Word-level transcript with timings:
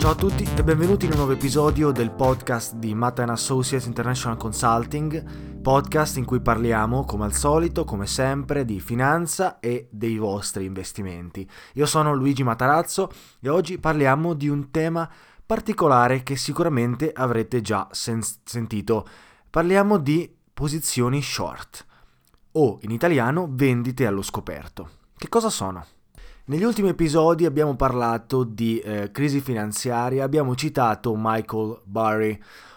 Ciao 0.00 0.12
a 0.12 0.14
tutti 0.14 0.48
e 0.56 0.64
benvenuti 0.64 1.04
in 1.04 1.10
un 1.10 1.18
nuovo 1.18 1.32
episodio 1.32 1.90
del 1.90 2.10
podcast 2.10 2.72
di 2.76 2.94
Matt 2.94 3.18
Associates 3.18 3.86
International 3.86 4.38
Consulting, 4.38 5.60
podcast 5.60 6.16
in 6.16 6.24
cui 6.24 6.40
parliamo, 6.40 7.04
come 7.04 7.26
al 7.26 7.34
solito, 7.34 7.84
come 7.84 8.06
sempre, 8.06 8.64
di 8.64 8.80
finanza 8.80 9.60
e 9.60 9.88
dei 9.90 10.16
vostri 10.16 10.64
investimenti. 10.64 11.46
Io 11.74 11.84
sono 11.84 12.14
Luigi 12.14 12.42
Matarazzo 12.42 13.10
e 13.40 13.50
oggi 13.50 13.78
parliamo 13.78 14.32
di 14.32 14.48
un 14.48 14.70
tema 14.70 15.06
particolare 15.44 16.22
che 16.22 16.34
sicuramente 16.34 17.12
avrete 17.12 17.60
già 17.60 17.86
sen- 17.90 18.22
sentito. 18.42 19.06
Parliamo 19.50 19.98
di 19.98 20.34
posizioni 20.54 21.20
short 21.20 21.84
o 22.52 22.78
in 22.80 22.90
italiano 22.90 23.48
vendite 23.50 24.06
allo 24.06 24.22
scoperto. 24.22 24.88
Che 25.14 25.28
cosa 25.28 25.50
sono? 25.50 25.84
Negli 26.50 26.64
ultimi 26.64 26.88
episodi 26.88 27.44
abbiamo 27.44 27.76
parlato 27.76 28.42
di 28.42 28.80
eh, 28.80 29.12
crisi 29.12 29.40
finanziaria, 29.40 30.24
abbiamo 30.24 30.56
citato 30.56 31.14
Michael 31.16 31.80
Burry, 31.84 32.36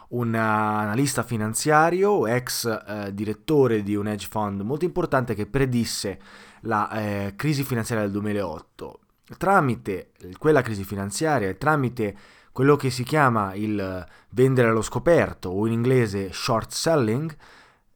un 0.09 0.35
analista 0.35 1.23
finanziario, 1.23 2.27
ex 2.27 2.65
eh, 2.67 3.11
direttore 3.15 3.81
di 3.81 3.95
un 3.95 4.05
hedge 4.05 4.27
fund 4.29 4.61
molto 4.61 4.85
importante 4.85 5.33
che 5.33 5.47
predisse 5.47 6.19
la 6.61 6.91
eh, 6.91 7.33
crisi 7.35 7.63
finanziaria 7.63 8.03
del 8.03 8.13
2008. 8.13 8.99
Tramite 9.39 10.11
quella 10.37 10.61
crisi 10.61 10.83
finanziaria 10.83 11.49
e 11.49 11.57
tramite 11.57 12.15
quello 12.51 12.75
che 12.75 12.91
si 12.91 13.03
chiama 13.03 13.55
il 13.55 14.05
vendere 14.29 14.67
allo 14.67 14.83
scoperto 14.83 15.49
o 15.49 15.65
in 15.65 15.73
inglese 15.73 16.31
short 16.31 16.69
selling, 16.69 17.35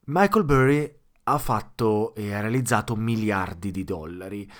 Michael 0.06 0.44
Burry 0.44 0.92
ha 1.26 1.38
fatto 1.38 2.16
e 2.16 2.34
ha 2.34 2.42
realizzato 2.42 2.96
miliardi 2.96 3.70
di 3.70 3.84
dollari. 3.84 4.52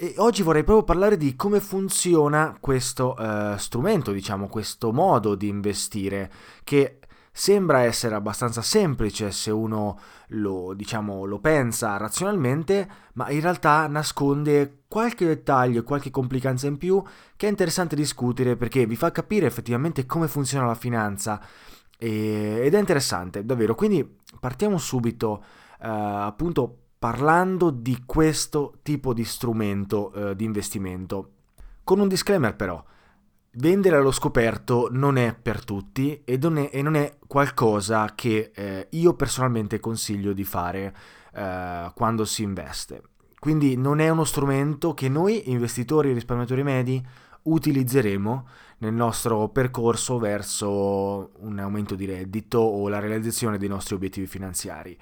E 0.00 0.14
oggi 0.18 0.44
vorrei 0.44 0.62
proprio 0.62 0.84
parlare 0.84 1.16
di 1.16 1.34
come 1.34 1.58
funziona 1.58 2.56
questo 2.60 3.16
uh, 3.18 3.56
strumento, 3.56 4.12
diciamo, 4.12 4.46
questo 4.46 4.92
modo 4.92 5.34
di 5.34 5.48
investire, 5.48 6.30
che 6.62 7.00
sembra 7.32 7.80
essere 7.80 8.14
abbastanza 8.14 8.62
semplice 8.62 9.32
se 9.32 9.50
uno 9.50 9.98
lo, 10.28 10.72
diciamo, 10.74 11.24
lo 11.24 11.40
pensa 11.40 11.96
razionalmente, 11.96 12.88
ma 13.14 13.28
in 13.30 13.40
realtà 13.40 13.88
nasconde 13.88 14.82
qualche 14.86 15.26
dettaglio, 15.26 15.82
qualche 15.82 16.10
complicanza 16.10 16.68
in 16.68 16.78
più 16.78 17.02
che 17.34 17.48
è 17.48 17.50
interessante 17.50 17.96
discutere 17.96 18.54
perché 18.54 18.86
vi 18.86 18.94
fa 18.94 19.10
capire 19.10 19.46
effettivamente 19.46 20.06
come 20.06 20.28
funziona 20.28 20.66
la 20.66 20.76
finanza 20.76 21.44
e, 21.98 22.60
ed 22.62 22.72
è 22.72 22.78
interessante, 22.78 23.44
davvero. 23.44 23.74
Quindi 23.74 24.08
partiamo 24.38 24.78
subito, 24.78 25.42
uh, 25.80 25.86
appunto 25.86 26.82
parlando 26.98 27.70
di 27.70 28.02
questo 28.04 28.78
tipo 28.82 29.14
di 29.14 29.24
strumento 29.24 30.12
eh, 30.12 30.36
di 30.36 30.44
investimento. 30.44 31.30
Con 31.84 32.00
un 32.00 32.08
disclaimer 32.08 32.56
però, 32.56 32.82
vendere 33.52 33.96
allo 33.96 34.10
scoperto 34.10 34.88
non 34.90 35.16
è 35.16 35.34
per 35.34 35.64
tutti 35.64 36.22
e 36.24 36.36
non 36.38 36.58
è, 36.58 36.70
e 36.72 36.82
non 36.82 36.96
è 36.96 37.16
qualcosa 37.26 38.12
che 38.14 38.50
eh, 38.54 38.88
io 38.90 39.14
personalmente 39.14 39.80
consiglio 39.80 40.32
di 40.32 40.44
fare 40.44 40.94
eh, 41.32 41.90
quando 41.94 42.24
si 42.24 42.42
investe. 42.42 43.02
Quindi 43.38 43.76
non 43.76 44.00
è 44.00 44.08
uno 44.08 44.24
strumento 44.24 44.94
che 44.94 45.08
noi 45.08 45.50
investitori 45.50 46.10
e 46.10 46.14
risparmiatori 46.14 46.64
medi 46.64 47.06
utilizzeremo 47.42 48.48
nel 48.78 48.92
nostro 48.92 49.48
percorso 49.48 50.18
verso 50.18 51.30
un 51.38 51.58
aumento 51.60 51.94
di 51.94 52.04
reddito 52.04 52.58
o 52.58 52.88
la 52.88 52.98
realizzazione 52.98 53.56
dei 53.56 53.68
nostri 53.68 53.94
obiettivi 53.94 54.26
finanziari 54.26 54.98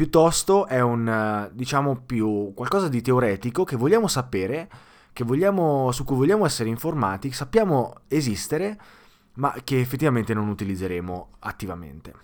piuttosto 0.00 0.66
è 0.66 0.80
un, 0.80 1.06
eh, 1.06 1.50
diciamo, 1.52 2.04
più 2.06 2.54
qualcosa 2.54 2.88
di 2.88 3.02
teoretico 3.02 3.64
che 3.64 3.76
vogliamo 3.76 4.08
sapere, 4.08 4.66
che 5.12 5.24
vogliamo, 5.24 5.92
su 5.92 6.04
cui 6.04 6.16
vogliamo 6.16 6.46
essere 6.46 6.70
informati, 6.70 7.30
sappiamo 7.32 7.96
esistere, 8.08 8.80
ma 9.34 9.54
che 9.62 9.78
effettivamente 9.78 10.32
non 10.32 10.48
utilizzeremo 10.48 11.32
attivamente. 11.40 12.14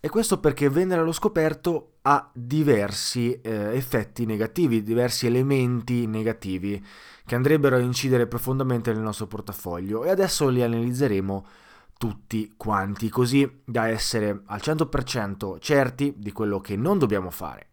E 0.00 0.08
questo 0.08 0.40
perché 0.40 0.70
vendere 0.70 1.02
allo 1.02 1.12
scoperto 1.12 1.96
ha 2.02 2.30
diversi 2.32 3.38
eh, 3.42 3.76
effetti 3.76 4.24
negativi, 4.24 4.82
diversi 4.82 5.26
elementi 5.26 6.06
negativi 6.06 6.82
che 7.26 7.34
andrebbero 7.34 7.76
a 7.76 7.80
incidere 7.80 8.26
profondamente 8.26 8.94
nel 8.94 9.02
nostro 9.02 9.26
portafoglio 9.26 10.04
e 10.04 10.08
adesso 10.08 10.48
li 10.48 10.62
analizzeremo 10.62 11.44
tutti 11.98 12.54
quanti, 12.56 13.10
così 13.10 13.60
da 13.64 13.88
essere 13.88 14.42
al 14.46 14.60
100% 14.62 15.58
certi 15.60 16.14
di 16.16 16.32
quello 16.32 16.60
che 16.60 16.76
non 16.76 16.98
dobbiamo 16.98 17.30
fare. 17.30 17.66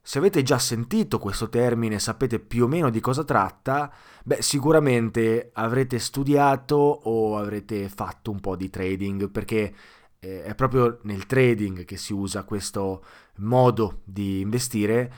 Se 0.00 0.18
avete 0.18 0.42
già 0.42 0.58
sentito 0.58 1.18
questo 1.18 1.48
termine, 1.48 1.98
sapete 1.98 2.38
più 2.38 2.64
o 2.64 2.68
meno 2.68 2.90
di 2.90 3.00
cosa 3.00 3.24
tratta, 3.24 3.90
beh, 4.22 4.42
sicuramente 4.42 5.48
avrete 5.54 5.98
studiato 5.98 6.76
o 6.76 7.38
avrete 7.38 7.88
fatto 7.88 8.30
un 8.30 8.38
po' 8.38 8.54
di 8.54 8.68
trading, 8.68 9.30
perché 9.30 9.74
eh, 10.18 10.42
è 10.44 10.54
proprio 10.54 10.98
nel 11.04 11.24
trading 11.24 11.86
che 11.86 11.96
si 11.96 12.12
usa 12.12 12.44
questo 12.44 13.02
modo 13.36 14.00
di 14.04 14.40
investire 14.40 15.12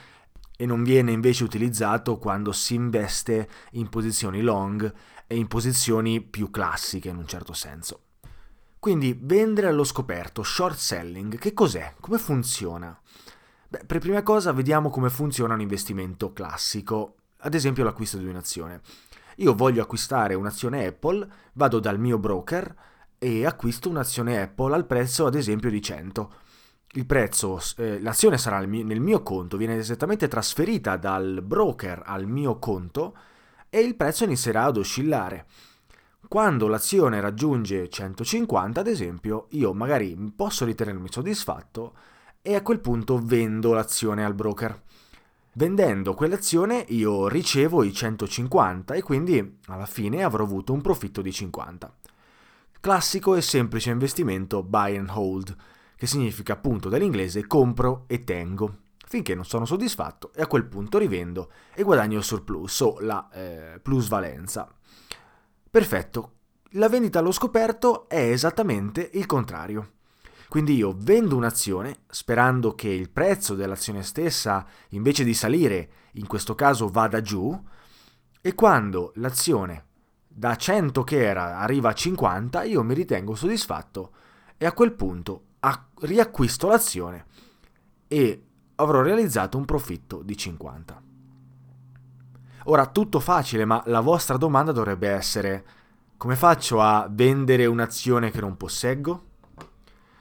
e 0.57 0.65
non 0.65 0.83
viene 0.83 1.11
invece 1.11 1.45
utilizzato 1.45 2.17
quando 2.17 2.51
si 2.51 2.73
investe 2.73 3.47
in 3.71 3.87
posizioni 3.87 4.41
long 4.41 4.91
e 5.25 5.37
in 5.37 5.47
posizioni 5.47 6.19
più 6.19 6.49
classiche 6.49 7.07
in 7.07 7.15
un 7.15 7.27
certo 7.27 7.53
senso. 7.53 8.01
Quindi 8.79 9.17
vendere 9.21 9.67
allo 9.67 9.83
scoperto, 9.83 10.43
short 10.43 10.77
selling, 10.77 11.37
che 11.37 11.53
cos'è? 11.53 11.93
Come 11.99 12.17
funziona? 12.17 12.99
Beh, 13.69 13.83
per 13.85 13.99
prima 13.99 14.23
cosa 14.23 14.51
vediamo 14.51 14.89
come 14.89 15.09
funziona 15.09 15.53
un 15.53 15.61
investimento 15.61 16.33
classico, 16.33 17.15
ad 17.39 17.53
esempio 17.53 17.83
l'acquisto 17.83 18.17
di 18.17 18.25
un'azione. 18.25 18.81
Io 19.37 19.53
voglio 19.53 19.81
acquistare 19.81 20.33
un'azione 20.33 20.85
Apple, 20.87 21.27
vado 21.53 21.79
dal 21.79 21.99
mio 21.99 22.17
broker 22.17 22.75
e 23.19 23.45
acquisto 23.45 23.89
un'azione 23.89 24.41
Apple 24.41 24.73
al 24.73 24.85
prezzo 24.85 25.25
ad 25.25 25.35
esempio 25.35 25.69
di 25.69 25.81
100. 25.81 26.33
Il 26.97 27.05
prezzo, 27.05 27.61
eh, 27.77 28.01
l'azione 28.01 28.39
sarà 28.39 28.57
nel 28.61 28.99
mio 28.99 29.21
conto, 29.21 29.55
viene 29.55 29.77
esattamente 29.77 30.27
trasferita 30.27 30.97
dal 30.97 31.43
broker 31.43 32.01
al 32.03 32.25
mio 32.25 32.57
conto 32.57 33.15
e 33.69 33.81
il 33.81 33.95
prezzo 33.95 34.23
inizierà 34.23 34.63
ad 34.63 34.77
oscillare. 34.77 35.45
Quando 36.27 36.67
l'azione 36.67 37.21
raggiunge 37.21 37.87
150, 37.87 38.79
ad 38.79 38.87
esempio, 38.87 39.45
io 39.51 39.73
magari 39.73 40.17
posso 40.35 40.65
ritenermi 40.65 41.07
soddisfatto 41.11 41.93
e 42.41 42.55
a 42.55 42.63
quel 42.63 42.79
punto 42.79 43.21
vendo 43.23 43.73
l'azione 43.73 44.25
al 44.25 44.33
broker. 44.33 44.81
Vendendo 45.53 46.15
quell'azione 46.15 46.83
io 46.87 47.27
ricevo 47.27 47.83
i 47.83 47.93
150 47.93 48.95
e 48.95 49.03
quindi 49.03 49.59
alla 49.67 49.85
fine 49.85 50.23
avrò 50.23 50.43
avuto 50.43 50.73
un 50.73 50.81
profitto 50.81 51.21
di 51.21 51.31
50. 51.31 51.95
Classico 52.79 53.35
e 53.35 53.41
semplice 53.43 53.91
investimento 53.91 54.63
buy 54.63 54.97
and 54.97 55.11
hold, 55.13 55.55
che 55.97 56.05
significa 56.05 56.53
appunto 56.53 56.89
dall'inglese 56.89 57.47
compro 57.47 58.05
e 58.07 58.23
tengo, 58.23 58.77
finché 59.05 59.33
non 59.33 59.45
sono 59.45 59.65
soddisfatto 59.65 60.31
e 60.33 60.43
a 60.43 60.47
quel 60.47 60.65
punto 60.65 60.99
rivendo 60.99 61.51
e 61.73 61.81
guadagno 61.81 62.19
il 62.19 62.23
surplus 62.23 62.79
o 62.81 62.99
la 62.99 63.27
eh, 63.33 63.79
plusvalenza. 63.81 64.71
Perfetto, 65.69 66.31
la 66.71 66.87
vendita 66.87 67.19
allo 67.19 67.31
scoperto 67.31 68.07
è 68.07 68.29
esattamente 68.29 69.09
il 69.13 69.25
contrario. 69.25 69.93
Quindi 70.47 70.75
io 70.75 70.95
vendo 70.95 71.35
un'azione 71.35 72.03
sperando 72.07 72.73
che 72.73 72.89
il 72.89 73.09
prezzo 73.09 73.55
dell'azione 73.55 74.03
stessa, 74.03 74.65
invece 74.89 75.23
di 75.23 75.33
salire, 75.33 75.89
in 76.13 76.27
questo 76.27 76.55
caso 76.55 76.87
vada 76.87 77.21
giù, 77.21 77.59
e 78.39 78.55
quando 78.55 79.11
l'azione 79.15 79.85
da 80.27 80.55
100 80.55 81.03
che 81.03 81.25
era 81.25 81.57
arriva 81.57 81.89
a 81.89 81.93
50, 81.93 82.63
io 82.63 82.83
mi 82.83 82.93
ritengo 82.93 83.35
soddisfatto 83.35 84.11
e 84.55 84.65
a 84.65 84.71
quel 84.71 84.93
punto 84.93 85.46
riacquisto 86.01 86.67
l'azione 86.67 87.25
e 88.07 88.43
avrò 88.75 89.01
realizzato 89.01 89.57
un 89.57 89.65
profitto 89.65 90.21
di 90.21 90.37
50. 90.37 91.01
Ora 92.65 92.85
tutto 92.87 93.19
facile, 93.19 93.65
ma 93.65 93.81
la 93.85 94.01
vostra 94.01 94.37
domanda 94.37 94.71
dovrebbe 94.71 95.09
essere 95.09 95.65
come 96.17 96.35
faccio 96.35 96.81
a 96.81 97.07
vendere 97.09 97.65
un'azione 97.65 98.31
che 98.31 98.41
non 98.41 98.57
posseggo? 98.57 99.25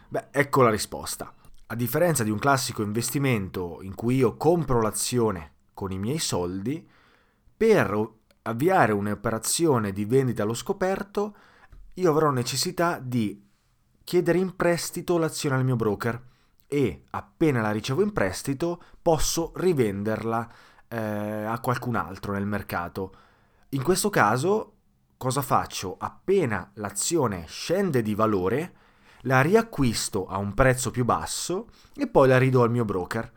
Beh, 0.08 0.28
ecco 0.30 0.62
la 0.62 0.70
risposta. 0.70 1.32
A 1.68 1.74
differenza 1.74 2.22
di 2.22 2.30
un 2.30 2.38
classico 2.38 2.82
investimento 2.82 3.78
in 3.82 3.94
cui 3.94 4.16
io 4.16 4.36
compro 4.36 4.80
l'azione 4.80 5.52
con 5.74 5.90
i 5.90 5.98
miei 5.98 6.18
soldi, 6.18 6.86
per 7.56 8.10
avviare 8.42 8.92
un'operazione 8.92 9.90
di 9.92 10.04
vendita 10.04 10.44
allo 10.44 10.54
scoperto, 10.54 11.36
io 11.94 12.10
avrò 12.10 12.30
necessità 12.30 13.00
di 13.02 13.45
chiedere 14.06 14.38
in 14.38 14.54
prestito 14.54 15.18
l'azione 15.18 15.56
al 15.56 15.64
mio 15.64 15.74
broker 15.74 16.22
e 16.68 17.06
appena 17.10 17.60
la 17.60 17.72
ricevo 17.72 18.02
in 18.02 18.12
prestito 18.12 18.80
posso 19.02 19.50
rivenderla 19.56 20.48
eh, 20.86 20.96
a 20.96 21.58
qualcun 21.58 21.96
altro 21.96 22.32
nel 22.32 22.46
mercato. 22.46 23.16
In 23.70 23.82
questo 23.82 24.08
caso 24.08 24.74
cosa 25.16 25.42
faccio? 25.42 25.96
Appena 25.98 26.70
l'azione 26.74 27.46
scende 27.48 28.00
di 28.02 28.14
valore, 28.14 28.74
la 29.22 29.40
riacquisto 29.40 30.28
a 30.28 30.36
un 30.36 30.54
prezzo 30.54 30.92
più 30.92 31.04
basso 31.04 31.66
e 31.96 32.06
poi 32.06 32.28
la 32.28 32.38
ridò 32.38 32.62
al 32.62 32.70
mio 32.70 32.84
broker. 32.84 33.32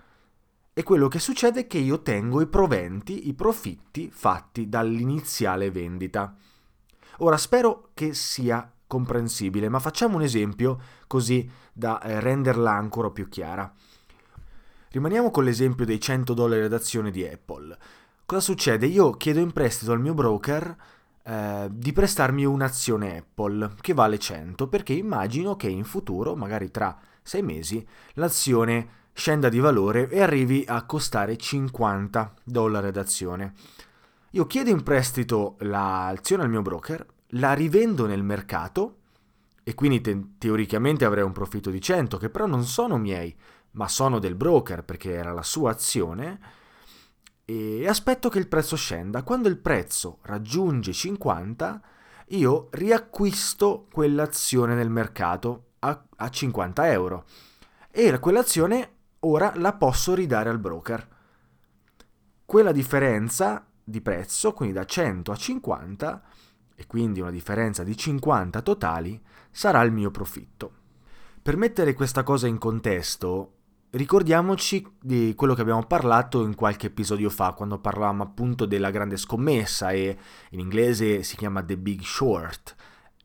E 0.71 0.83
quello 0.83 1.07
che 1.07 1.18
succede 1.18 1.62
è 1.62 1.68
che 1.68 1.80
io 1.80 2.04
tengo 2.04 2.42
i 2.42 2.48
proventi, 2.48 3.27
i 3.27 3.33
profitti 3.33 4.12
fatti 4.12 4.69
dall'iniziale 4.69 5.71
vendita. 5.71 6.36
Ora 7.18 7.38
spero 7.38 7.89
che 7.95 8.13
sia 8.13 8.71
comprensibile, 8.89 9.69
ma 9.69 9.77
facciamo 9.77 10.15
un 10.15 10.24
esempio 10.24 10.80
così 11.06 11.47
da 11.71 12.01
eh, 12.01 12.19
renderla 12.19 12.71
ancora 12.71 13.12
più 13.12 13.30
chiara. 13.30 13.71
Rimaniamo 14.89 15.30
con 15.30 15.44
l'esempio 15.44 15.86
dei 15.86 16.00
100 16.00 16.33
dollari 16.33 16.68
d'azione 16.68 17.12
di 17.12 17.24
Apple. 17.24 17.77
Cosa 18.25 18.41
succede? 18.41 18.88
Io 18.88 19.12
chiedo 19.12 19.39
in 19.39 19.51
prestito 19.51 19.91
al 19.91 20.01
mio 20.01 20.15
broker 20.15 20.75
eh, 21.21 21.68
di 21.71 21.94
prestarmi 21.94 22.44
un'azione 22.45 23.19
Apple 23.19 23.75
che 23.80 23.94
vale 23.94 24.18
100 24.18 24.68
perché 24.68 24.94
immagino 24.94 25.56
che 25.56 25.68
in 25.68 25.83
futuro, 25.83 26.35
magari 26.35 26.71
tra 26.71 26.97
sei 27.21 27.44
mesi, 27.44 27.85
l'azione 28.13 28.97
scenda 29.13 29.50
di 29.50 29.59
valore 29.59 30.09
e 30.09 30.19
arrivi 30.19 30.65
a 30.68 30.83
costare 30.85 31.38
50 31.38 32.33
dollari 32.44 32.89
d'azione. 32.89 33.53
Io 34.31 34.47
chiedo 34.47 34.71
in 34.71 34.81
prestito 34.81 35.57
l'azione 35.59 36.42
al 36.42 36.50
mio 36.50 36.63
broker, 36.63 37.06
la 37.34 37.54
rivendo 37.54 38.06
nel 38.06 38.24
mercato 38.24 38.96
e 39.64 39.74
quindi 39.76 40.02
te- 40.02 40.36
teoricamente 40.38 41.06
avrei 41.06 41.24
un 41.24 41.31
profitto 41.31 41.70
di 41.70 41.81
100 41.81 42.18
che 42.18 42.30
però 42.30 42.46
non 42.46 42.64
sono 42.64 42.98
miei, 42.98 43.36
ma 43.72 43.88
sono 43.88 44.20
del 44.20 44.36
broker 44.36 44.84
perché 44.84 45.14
era 45.14 45.31
la 45.31 45.44
sua 45.44 45.72
azione 45.72 46.40
e 47.46 47.88
aspetto 47.88 48.30
che 48.30 48.40
il 48.40 48.48
prezzo 48.48 48.76
scenda. 48.76 49.24
Quando 49.24 49.48
il 49.48 49.58
prezzo 49.58 50.20
raggiunge 50.24 50.94
50, 50.94 51.81
io 52.30 52.68
riacquisto 52.72 53.88
quell'azione 53.92 54.76
nel 54.76 54.90
mercato 54.90 55.72
a, 55.80 56.04
a 56.16 56.30
50 56.30 56.92
euro 56.92 57.26
e 57.92 58.18
quell'azione 58.20 58.94
ora 59.22 59.52
la 59.56 59.74
posso 59.74 60.14
ridare 60.14 60.50
al 60.50 60.60
broker. 60.60 61.08
Quella 62.46 62.72
differenza 62.72 63.68
di 63.84 64.02
prezzo, 64.02 64.54
quindi 64.54 64.74
da 64.74 64.86
100 64.86 65.31
a 65.31 65.36
50, 65.36 66.24
e 66.80 66.88
quindi 66.88 67.20
una 67.20 67.30
differenza 67.30 67.84
di 67.84 67.98
50 67.98 68.62
totali, 68.62 69.22
sarà 69.52 69.81
il 69.81 69.92
mio 69.92 70.12
profitto. 70.12 70.72
Per 71.42 71.58
mettere 71.58 71.94
questa 71.94 72.24
cosa 72.24 72.48
in 72.48 72.58
contesto, 72.58 73.56
Ricordiamoci 73.92 74.86
di 75.02 75.34
quello 75.36 75.56
che 75.56 75.62
abbiamo 75.62 75.84
parlato 75.84 76.44
in 76.44 76.54
qualche 76.54 76.88
episodio 76.88 77.31
fa, 77.31 77.54
quando 77.54 77.80
parlavamo 77.80 78.22
appunto 78.22 78.68
della 78.68 78.92
grande 78.92 79.18
scommessa 79.18 79.90
e 79.90 80.16
in 80.52 80.60
inglese 80.60 81.24
si 81.24 81.36
chiama 81.36 81.64
The 81.64 81.76
Big 81.76 82.02
Short, 82.04 82.76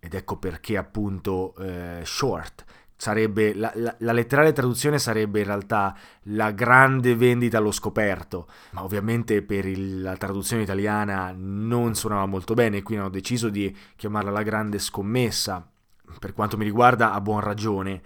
ed 0.00 0.14
ecco 0.14 0.38
perché 0.38 0.78
appunto 0.78 1.54
eh, 1.56 2.00
short. 2.04 2.64
Sarebbe, 3.04 3.52
la, 3.54 3.70
la, 3.74 3.94
la, 3.98 4.12
letterale 4.12 4.52
traduzione 4.52 4.98
sarebbe 4.98 5.40
in 5.40 5.44
realtà 5.44 5.94
la 6.22 6.52
grande 6.52 7.14
vendita 7.14 7.58
allo 7.58 7.70
scoperto, 7.70 8.48
ma 8.70 8.82
ovviamente 8.82 9.42
per 9.42 9.66
il, 9.66 10.00
la 10.00 10.16
traduzione 10.16 10.62
italiana 10.62 11.30
non 11.36 11.94
suonava 11.94 12.24
molto 12.24 12.54
bene, 12.54 12.80
quindi 12.80 13.04
hanno 13.04 13.12
deciso 13.12 13.50
di 13.50 13.76
chiamarla 13.94 14.30
la 14.30 14.42
grande 14.42 14.78
scommessa. 14.78 15.68
Per 16.18 16.32
quanto 16.32 16.56
mi 16.56 16.64
riguarda, 16.64 17.12
a 17.12 17.20
buon 17.20 17.40
ragione. 17.40 18.00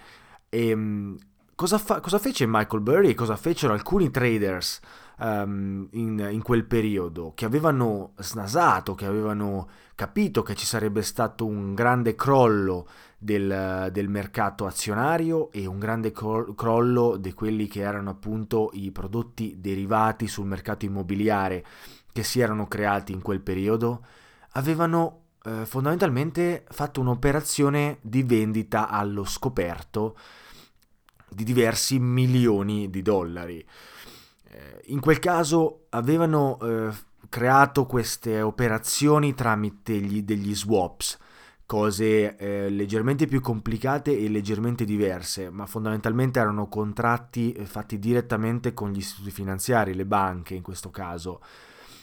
E, 0.48 0.68
ehm, 0.70 1.16
cosa, 1.58 1.76
fa- 1.78 1.98
cosa 1.98 2.20
fece 2.20 2.46
Michael 2.46 2.82
Burry 2.82 3.08
e 3.10 3.14
cosa 3.14 3.34
fecero 3.34 3.72
alcuni 3.72 4.12
traders 4.12 4.78
um, 5.18 5.88
in, 5.90 6.28
in, 6.30 6.40
quel 6.40 6.64
periodo? 6.64 7.32
Che 7.34 7.44
avevano 7.44 8.12
snasato, 8.18 8.94
che 8.94 9.06
avevano 9.06 9.68
capito 9.96 10.44
che 10.44 10.54
ci 10.54 10.64
sarebbe 10.64 11.02
stato 11.02 11.44
un 11.44 11.74
grande 11.74 12.14
crollo 12.14 12.86
del, 13.18 13.88
del 13.90 14.08
mercato 14.08 14.66
azionario 14.66 15.50
e 15.50 15.66
un 15.66 15.80
grande 15.80 16.12
crollo 16.12 17.16
di 17.16 17.32
quelli 17.32 17.66
che 17.66 17.80
erano 17.80 18.10
appunto 18.10 18.70
i 18.74 18.92
prodotti 18.92 19.56
derivati 19.58 20.28
sul 20.28 20.46
mercato 20.46 20.84
immobiliare 20.84 21.64
che 22.12 22.22
si 22.22 22.38
erano 22.38 22.68
creati 22.68 23.10
in 23.10 23.20
quel 23.20 23.40
periodo, 23.40 24.04
avevano 24.52 25.22
eh, 25.42 25.66
fondamentalmente 25.66 26.64
fatto 26.70 27.00
un'operazione 27.00 27.98
di 28.00 28.22
vendita 28.22 28.88
allo 28.88 29.24
scoperto 29.24 30.14
di 31.30 31.44
diversi 31.44 31.98
milioni 31.98 32.90
di 32.90 33.02
dollari. 33.02 33.64
Eh, 34.50 34.82
in 34.86 35.00
quel 35.00 35.18
caso 35.18 35.86
avevano 35.90 36.58
eh, 36.60 36.90
creato 37.28 37.86
queste 37.86 38.40
operazioni 38.40 39.34
tramite 39.34 39.94
gli, 39.94 40.22
degli 40.22 40.54
swaps, 40.54 41.18
cose 41.66 42.36
eh, 42.36 42.70
leggermente 42.70 43.26
più 43.26 43.42
complicate 43.42 44.18
e 44.18 44.28
leggermente 44.30 44.84
diverse, 44.84 45.50
ma 45.50 45.66
fondamentalmente 45.66 46.40
erano 46.40 46.66
contratti 46.66 47.52
eh, 47.52 47.66
fatti 47.66 47.98
direttamente 47.98 48.72
con 48.72 48.90
gli 48.90 48.98
istituti 48.98 49.30
finanziari, 49.30 49.94
le 49.94 50.06
banche 50.06 50.54
in 50.54 50.62
questo 50.62 50.90
caso. 50.90 51.42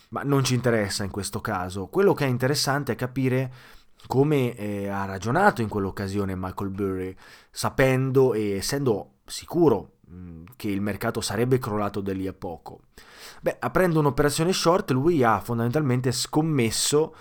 Ma 0.09 0.21
non 0.21 0.43
ci 0.43 0.53
interessa 0.53 1.03
in 1.03 1.09
questo 1.09 1.41
caso. 1.41 1.87
Quello 1.87 2.13
che 2.13 2.25
è 2.25 2.29
interessante 2.29 2.91
è 2.91 2.95
capire 2.95 3.51
come 4.05 4.55
eh, 4.55 4.87
ha 4.87 5.05
ragionato 5.05 5.63
in 5.63 5.67
quell'occasione 5.67 6.35
Michael 6.35 6.69
Burry, 6.69 7.15
sapendo 7.49 8.35
e 8.35 8.57
essendo 8.57 9.14
sicuro 9.25 9.97
mm, 10.09 10.43
che 10.55 10.69
il 10.69 10.81
mercato 10.81 11.21
sarebbe 11.21 11.57
crollato 11.59 12.01
da 12.01 12.13
lì 12.13 12.27
a 12.27 12.33
poco. 12.33 12.81
Beh, 13.41 13.57
aprendo 13.59 13.99
un'operazione 13.99 14.53
short, 14.53 14.91
lui 14.91 15.23
ha 15.23 15.39
fondamentalmente 15.39 16.11
scommesso 16.11 17.15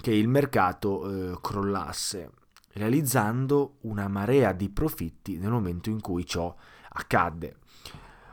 che 0.00 0.12
il 0.12 0.28
mercato 0.28 1.08
eh, 1.08 1.38
crollasse, 1.40 2.30
realizzando 2.74 3.76
una 3.82 4.08
marea 4.08 4.52
di 4.52 4.68
profitti 4.68 5.38
nel 5.38 5.50
momento 5.50 5.90
in 5.90 6.00
cui 6.00 6.26
ciò 6.26 6.54
accadde. 6.90 7.56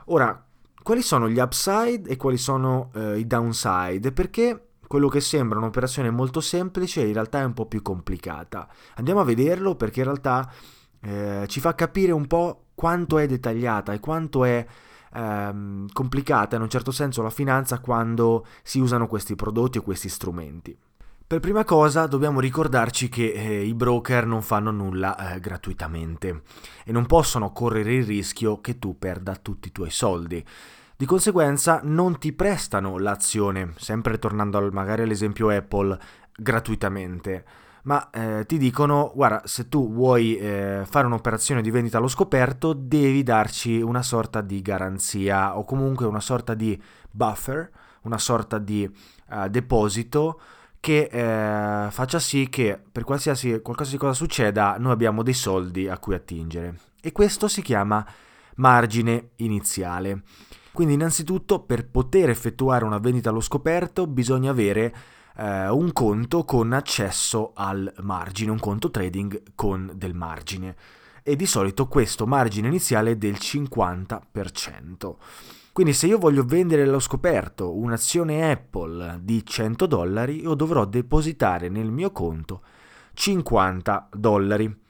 Ora, 0.06 0.44
quali 0.82 1.02
sono 1.02 1.28
gli 1.30 1.38
upside 1.38 2.08
e 2.08 2.16
quali 2.16 2.36
sono 2.36 2.90
eh, 2.94 3.18
i 3.18 3.26
downside? 3.26 4.12
Perché 4.12 4.68
quello 4.86 5.08
che 5.08 5.20
sembra 5.20 5.58
un'operazione 5.58 6.10
molto 6.10 6.40
semplice 6.40 7.00
in 7.00 7.14
realtà 7.14 7.40
è 7.40 7.44
un 7.44 7.54
po' 7.54 7.66
più 7.66 7.80
complicata. 7.80 8.68
Andiamo 8.96 9.20
a 9.20 9.24
vederlo 9.24 9.76
perché 9.76 10.00
in 10.00 10.06
realtà 10.06 10.52
eh, 11.04 11.44
ci 11.48 11.60
fa 11.60 11.74
capire 11.74 12.12
un 12.12 12.26
po' 12.26 12.64
quanto 12.74 13.18
è 13.18 13.26
dettagliata 13.26 13.92
e 13.92 14.00
quanto 14.00 14.44
è 14.44 14.64
ehm, 15.14 15.86
complicata 15.92 16.56
in 16.56 16.62
un 16.62 16.68
certo 16.68 16.90
senso 16.90 17.22
la 17.22 17.30
finanza 17.30 17.78
quando 17.78 18.46
si 18.62 18.80
usano 18.80 19.06
questi 19.06 19.34
prodotti 19.34 19.78
o 19.78 19.82
questi 19.82 20.08
strumenti. 20.08 20.76
Per 21.26 21.40
prima 21.40 21.64
cosa 21.64 22.06
dobbiamo 22.06 22.38
ricordarci 22.38 23.08
che 23.08 23.32
eh, 23.32 23.62
i 23.64 23.74
broker 23.74 24.26
non 24.26 24.42
fanno 24.42 24.70
nulla 24.70 25.34
eh, 25.34 25.40
gratuitamente 25.40 26.42
e 26.84 26.92
non 26.92 27.06
possono 27.06 27.50
correre 27.50 27.94
il 27.94 28.04
rischio 28.04 28.60
che 28.60 28.78
tu 28.78 28.98
perda 28.98 29.36
tutti 29.36 29.68
i 29.68 29.72
tuoi 29.72 29.90
soldi. 29.90 30.44
Di 30.96 31.06
conseguenza 31.06 31.80
non 31.82 32.18
ti 32.18 32.32
prestano 32.32 32.98
l'azione, 32.98 33.72
sempre 33.76 34.18
tornando 34.18 34.58
al, 34.58 34.72
magari 34.72 35.02
all'esempio 35.02 35.48
Apple, 35.48 35.98
gratuitamente, 36.36 37.44
ma 37.84 38.10
eh, 38.10 38.44
ti 38.46 38.58
dicono 38.58 39.12
guarda 39.14 39.42
se 39.44 39.68
tu 39.68 39.92
vuoi 39.92 40.36
eh, 40.36 40.82
fare 40.84 41.06
un'operazione 41.06 41.62
di 41.62 41.70
vendita 41.70 41.98
allo 41.98 42.08
scoperto 42.08 42.72
devi 42.72 43.22
darci 43.22 43.80
una 43.80 44.02
sorta 44.02 44.40
di 44.40 44.62
garanzia 44.62 45.56
o 45.56 45.64
comunque 45.64 46.06
una 46.06 46.20
sorta 46.20 46.54
di 46.54 46.80
buffer, 47.10 47.70
una 48.02 48.18
sorta 48.18 48.58
di 48.58 48.90
uh, 49.30 49.48
deposito 49.48 50.40
che 50.80 51.08
eh, 51.10 51.90
faccia 51.90 52.18
sì 52.18 52.50
che 52.50 52.78
per 52.92 53.04
qualsiasi 53.04 53.60
qualsiasi 53.62 53.96
cosa 53.96 54.12
succeda 54.12 54.76
noi 54.78 54.92
abbiamo 54.92 55.22
dei 55.22 55.32
soldi 55.32 55.88
a 55.88 55.96
cui 55.96 56.14
attingere 56.14 56.78
e 57.00 57.12
questo 57.12 57.48
si 57.48 57.62
chiama 57.62 58.04
margine 58.56 59.30
iniziale. 59.36 60.22
Quindi 60.74 60.94
innanzitutto 60.94 61.60
per 61.60 61.86
poter 61.88 62.30
effettuare 62.30 62.84
una 62.84 62.98
vendita 62.98 63.30
allo 63.30 63.40
scoperto 63.40 64.08
bisogna 64.08 64.50
avere 64.50 64.92
eh, 65.36 65.68
un 65.68 65.92
conto 65.92 66.44
con 66.44 66.72
accesso 66.72 67.52
al 67.54 67.92
margine, 68.00 68.50
un 68.50 68.58
conto 68.58 68.90
trading 68.90 69.54
con 69.54 69.92
del 69.94 70.14
margine. 70.14 70.74
E 71.22 71.36
di 71.36 71.46
solito 71.46 71.86
questo 71.86 72.26
margine 72.26 72.66
iniziale 72.66 73.12
è 73.12 73.16
del 73.16 73.34
50%. 73.34 75.14
Quindi 75.72 75.92
se 75.92 76.08
io 76.08 76.18
voglio 76.18 76.42
vendere 76.42 76.82
allo 76.82 76.98
scoperto 76.98 77.72
un'azione 77.76 78.50
Apple 78.50 79.20
di 79.22 79.46
100 79.46 79.86
dollari, 79.86 80.40
io 80.40 80.54
dovrò 80.54 80.84
depositare 80.86 81.68
nel 81.68 81.92
mio 81.92 82.10
conto 82.10 82.62
50 83.12 84.08
dollari. 84.12 84.82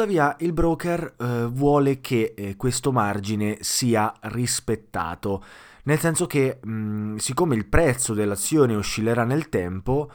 Tuttavia 0.00 0.34
il 0.38 0.54
broker 0.54 1.14
eh, 1.18 1.44
vuole 1.44 2.00
che 2.00 2.32
eh, 2.34 2.56
questo 2.56 2.90
margine 2.90 3.58
sia 3.60 4.10
rispettato. 4.20 5.44
Nel 5.82 5.98
senso 5.98 6.24
che 6.24 6.58
mh, 6.62 6.72
mm, 6.72 7.16
siccome 7.16 7.54
il 7.54 7.66
prezzo 7.66 8.14
dell'azione 8.14 8.76
oscillerà 8.76 9.24
nel 9.24 9.50
tempo, 9.50 10.10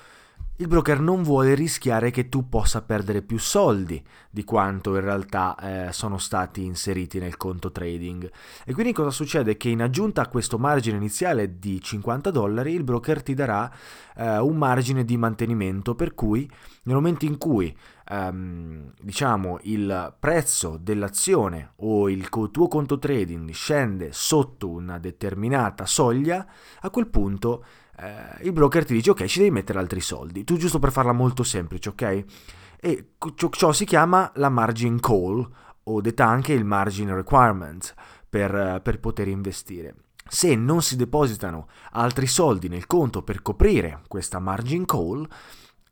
il 0.58 0.68
broker 0.70 1.02
non 1.02 1.22
vuole 1.22 1.54
rischiare 1.54 2.12
che 2.12 2.30
tu 2.30 2.48
possa 2.48 2.82
perdere 2.82 3.22
più 3.22 3.38
soldi 3.38 4.02
di 4.30 4.46
quanto 4.46 4.96
in 4.96 5.02
realtà 5.02 5.56
eh, 5.58 5.92
sono 5.92 6.18
stati 6.18 6.64
inseriti 6.64 7.20
nel 7.20 7.36
conto 7.36 7.72
trading. 7.72 8.32
E 8.64 8.74
quindi 8.74 8.94
cosa 8.94 9.10
succede? 9.10 9.58
Che 9.58 9.68
in 9.68 9.82
aggiunta 9.82 10.22
a 10.22 10.28
questo 10.28 10.58
margine 10.58 10.96
iniziale 10.96 11.60
di 11.60 11.82
50 11.82 12.32
dollari, 12.32 12.74
il 12.74 12.86
broker 12.86 13.22
ti 13.22 13.34
darà 13.34 13.70
eh, 14.16 14.38
un 14.38 14.56
margine 14.56 15.04
di 15.04 15.18
mantenimento 15.18 15.94
per 15.94 16.14
cui 16.14 16.50
nel 16.84 16.96
momento 16.96 17.26
in 17.26 17.38
cui 17.38 17.76
ehm, 18.08 18.94
diciamo 19.02 19.60
il 19.64 20.16
prezzo 20.18 20.78
dell'azione 20.80 21.74
o 21.78 22.10
il 22.10 22.30
tuo 22.30 22.68
conto 22.70 22.98
trading 22.98 23.52
scende 23.52 24.10
sotto 24.14 24.70
una 24.70 25.00
determinata 25.00 25.86
soglia, 25.86 26.48
a 26.80 26.90
quel 26.90 27.08
punto 27.08 27.66
eh, 27.98 28.44
il 28.44 28.52
broker 28.52 28.86
ti 28.86 28.94
dice 28.94 29.12
ok 29.12 29.26
ci 29.26 29.40
devi 29.40 29.52
mettere 29.52 29.80
altri 29.80 30.02
soldi, 30.02 30.44
tu 30.44 30.58
giusto 30.58 30.80
per 30.80 30.92
farla 30.92 31.12
molto 31.14 31.44
semplice, 31.44 31.90
ok? 31.90 32.24
E 32.80 33.12
ciò, 33.36 33.50
ciò 33.50 33.72
si 33.72 33.86
chiama 33.86 34.32
la 34.36 34.50
margin 34.50 35.00
call 35.00 35.50
o 35.84 36.02
detta 36.02 36.26
anche 36.26 36.54
il 36.54 36.66
margin 36.66 37.14
requirement 37.14 37.94
per, 38.30 38.82
per 38.84 39.00
poter 39.00 39.28
investire. 39.28 39.96
Se 40.28 40.56
non 40.56 40.82
si 40.82 40.96
depositano 40.96 41.68
altri 41.92 42.28
soldi 42.28 42.68
nel 42.68 42.88
conto 42.88 43.22
per 43.22 43.42
coprire 43.42 44.02
questa 44.08 44.40
margin 44.40 44.86
call, 44.86 45.28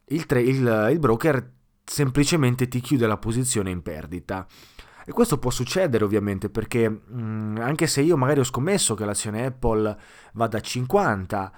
il, 0.08 0.26
tra- 0.26 0.40
il, 0.40 0.90
il 0.92 1.00
broker 1.00 1.52
semplicemente 1.86 2.68
ti 2.68 2.80
chiude 2.80 3.08
la 3.08 3.18
posizione 3.18 3.70
in 3.70 3.82
perdita. 3.82 4.46
E 5.06 5.12
questo 5.12 5.38
può 5.38 5.52
succedere 5.52 6.04
ovviamente 6.04 6.50
perché 6.50 6.90
mh, 6.90 7.22
mm, 7.22 7.58
anche 7.58 7.88
se 7.88 8.02
io 8.02 8.18
magari 8.18 8.40
ho 8.40 8.46
scommesso 8.46 8.96
che 8.96 9.06
l'azione 9.06 9.46
Apple 9.46 9.98
vada 10.34 10.58
a 10.58 10.62
50 10.62 11.52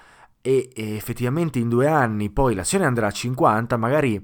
e, 0.46 0.70
e 0.76 0.96
effettivamente 0.96 1.58
in 1.58 1.70
due 1.70 1.88
anni 1.88 2.30
poi 2.30 2.54
l'azione 2.54 2.86
andrà 2.86 3.08
a 3.08 3.12
50, 3.12 3.78
magari 3.78 4.24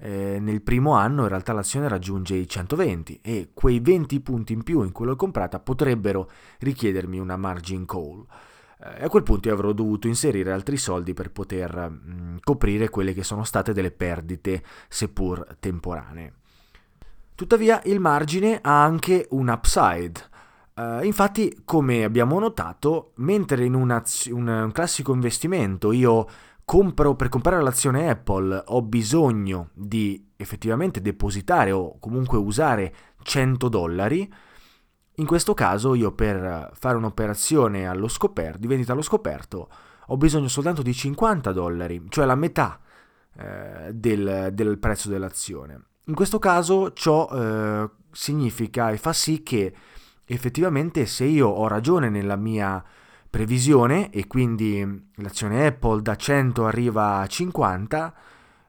eh, 0.00 0.36
nel 0.38 0.60
primo 0.60 0.92
anno 0.92 1.22
in 1.22 1.28
realtà 1.28 1.54
l'azione 1.54 1.88
raggiunge 1.88 2.34
i 2.34 2.46
120 2.46 3.20
e 3.22 3.52
quei 3.54 3.80
20 3.80 4.20
punti 4.20 4.52
in 4.52 4.64
più 4.64 4.82
in 4.82 4.92
cui 4.92 5.06
l'ho 5.06 5.16
comprata 5.16 5.60
potrebbero 5.60 6.28
richiedermi 6.58 7.18
una 7.18 7.38
margin 7.38 7.86
call. 7.86 8.22
Eh, 8.84 9.04
a 9.04 9.08
quel 9.08 9.22
punto 9.22 9.48
io 9.48 9.54
avrò 9.54 9.72
dovuto 9.72 10.08
inserire 10.08 10.52
altri 10.52 10.76
soldi 10.76 11.14
per 11.14 11.30
poter 11.30 11.74
mh, 11.74 12.12
mm, 12.12 12.36
coprire 12.42 12.90
quelle 12.90 13.14
che 13.14 13.24
sono 13.24 13.42
state 13.42 13.72
delle 13.72 13.92
perdite, 13.92 14.62
seppur 14.88 15.56
temporanee. 15.58 16.34
Tuttavia 17.34 17.80
il 17.86 17.98
margine 17.98 18.58
ha 18.60 18.84
anche 18.84 19.26
un 19.30 19.48
upside, 19.48 20.20
Uh, 20.74 21.04
infatti, 21.04 21.62
come 21.64 22.02
abbiamo 22.02 22.38
notato, 22.38 23.12
mentre 23.16 23.64
in 23.64 23.74
una, 23.74 24.02
un, 24.30 24.48
un, 24.48 24.72
classico 24.72 25.12
investimento 25.12 25.92
io 25.92 26.26
compro 26.64 27.14
per 27.14 27.28
comprare 27.28 27.62
l'azione 27.62 28.08
Apple 28.08 28.62
ho 28.68 28.80
bisogno 28.80 29.68
di 29.74 30.30
effettivamente 30.36 31.02
depositare 31.02 31.72
o 31.72 31.98
comunque 31.98 32.38
usare 32.38 32.94
100 33.22 33.68
dollari, 33.68 34.32
in 35.16 35.26
questo 35.26 35.52
caso 35.52 35.94
io 35.94 36.12
per 36.12 36.70
fare 36.72 36.96
un'operazione 36.96 37.86
allo 37.86 38.08
scoperto, 38.08 38.58
di 38.58 38.66
vendita 38.66 38.92
allo 38.92 39.02
scoperto, 39.02 39.68
ho 40.06 40.16
bisogno 40.16 40.48
soltanto 40.48 40.80
di 40.80 40.94
50 40.94 41.52
dollari, 41.52 42.02
cioè 42.08 42.24
la 42.24 42.34
metà 42.34 42.80
eh, 43.36 43.90
del, 43.92 44.48
del, 44.52 44.78
prezzo 44.78 45.10
dell'azione. 45.10 45.80
In 46.06 46.14
questo 46.14 46.38
caso 46.38 46.92
ciò 46.92 47.28
eh, 47.30 47.90
significa 48.10 48.90
e 48.90 48.96
fa 48.96 49.12
sì 49.12 49.42
che 49.42 49.74
effettivamente 50.24 51.06
se 51.06 51.24
io 51.24 51.48
ho 51.48 51.66
ragione 51.68 52.08
nella 52.08 52.36
mia 52.36 52.82
previsione 53.28 54.10
e 54.10 54.26
quindi 54.26 55.08
l'azione 55.16 55.66
Apple 55.66 56.02
da 56.02 56.16
100 56.16 56.66
arriva 56.66 57.20
a 57.20 57.26
50, 57.26 58.14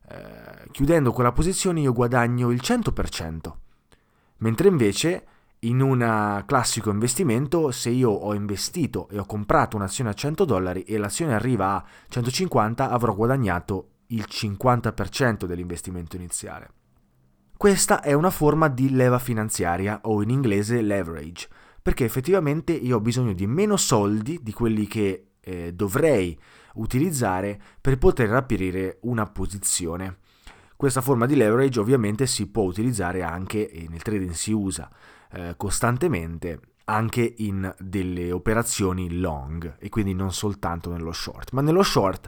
eh, 0.08 0.70
chiudendo 0.72 1.12
quella 1.12 1.34
posizione 1.34 1.82
io 1.82 1.92
guadagno 1.92 2.50
il 2.50 2.62
100%, 2.64 3.52
mentre 4.38 4.68
invece 4.70 5.26
in 5.60 5.82
un 5.82 6.44
classico 6.46 6.90
investimento 6.90 7.72
se 7.72 7.90
io 7.90 8.10
ho 8.10 8.34
investito 8.34 9.08
e 9.10 9.18
ho 9.18 9.26
comprato 9.26 9.76
un'azione 9.76 10.10
a 10.10 10.14
100 10.14 10.46
dollari 10.46 10.84
e 10.84 10.98
l'azione 10.98 11.34
arriva 11.34 11.76
a 11.76 11.86
150 12.08 12.90
avrò 12.90 13.14
guadagnato 13.14 13.90
il 14.08 14.26
50% 14.30 15.46
dell'investimento 15.46 16.16
iniziale. 16.16 16.70
Questa 17.63 18.01
è 18.01 18.12
una 18.12 18.29
forma 18.29 18.67
di 18.67 18.89
leva 18.89 19.20
finanziaria 19.20 20.01
o 20.03 20.22
in 20.22 20.32
inglese 20.32 20.82
leverage, 20.82 21.48
perché 21.82 22.03
effettivamente 22.03 22.74
io 22.74 22.98
ho 22.98 23.00
bisogno 23.00 23.32
di 23.32 23.48
meno 23.48 23.77
soldi 23.77 24.39
di 24.41 24.51
quelli 24.51 24.86
che 24.86 25.27
eh, 25.39 25.72
dovrei 25.74 26.38
utilizzare 26.74 27.58
per 27.79 27.98
poter 27.98 28.34
aprire 28.34 28.98
una 29.03 29.27
posizione. 29.27 30.17
Questa 30.75 31.00
forma 31.00 31.25
di 31.25 31.38
leverage 31.38 31.79
ovviamente 31.79 32.27
si 32.27 32.48
può 32.48 32.63
utilizzare 32.63 33.24
anche, 33.24 33.72
e 33.72 33.88
nel 33.88 34.01
trading 34.01 34.32
si 34.32 34.51
usa 34.51 34.91
eh, 35.32 35.53
costantemente, 35.55 36.60
anche 36.84 37.34
in 37.38 37.74
delle 37.79 38.34
operazioni 38.34 39.20
long 39.22 39.77
e 39.79 39.88
quindi 39.88 40.13
non 40.13 40.34
soltanto 40.34 40.91
nello 40.91 41.13
short. 41.13 41.53
Ma 41.53 41.62
nello 41.62 41.84
short 41.84 42.27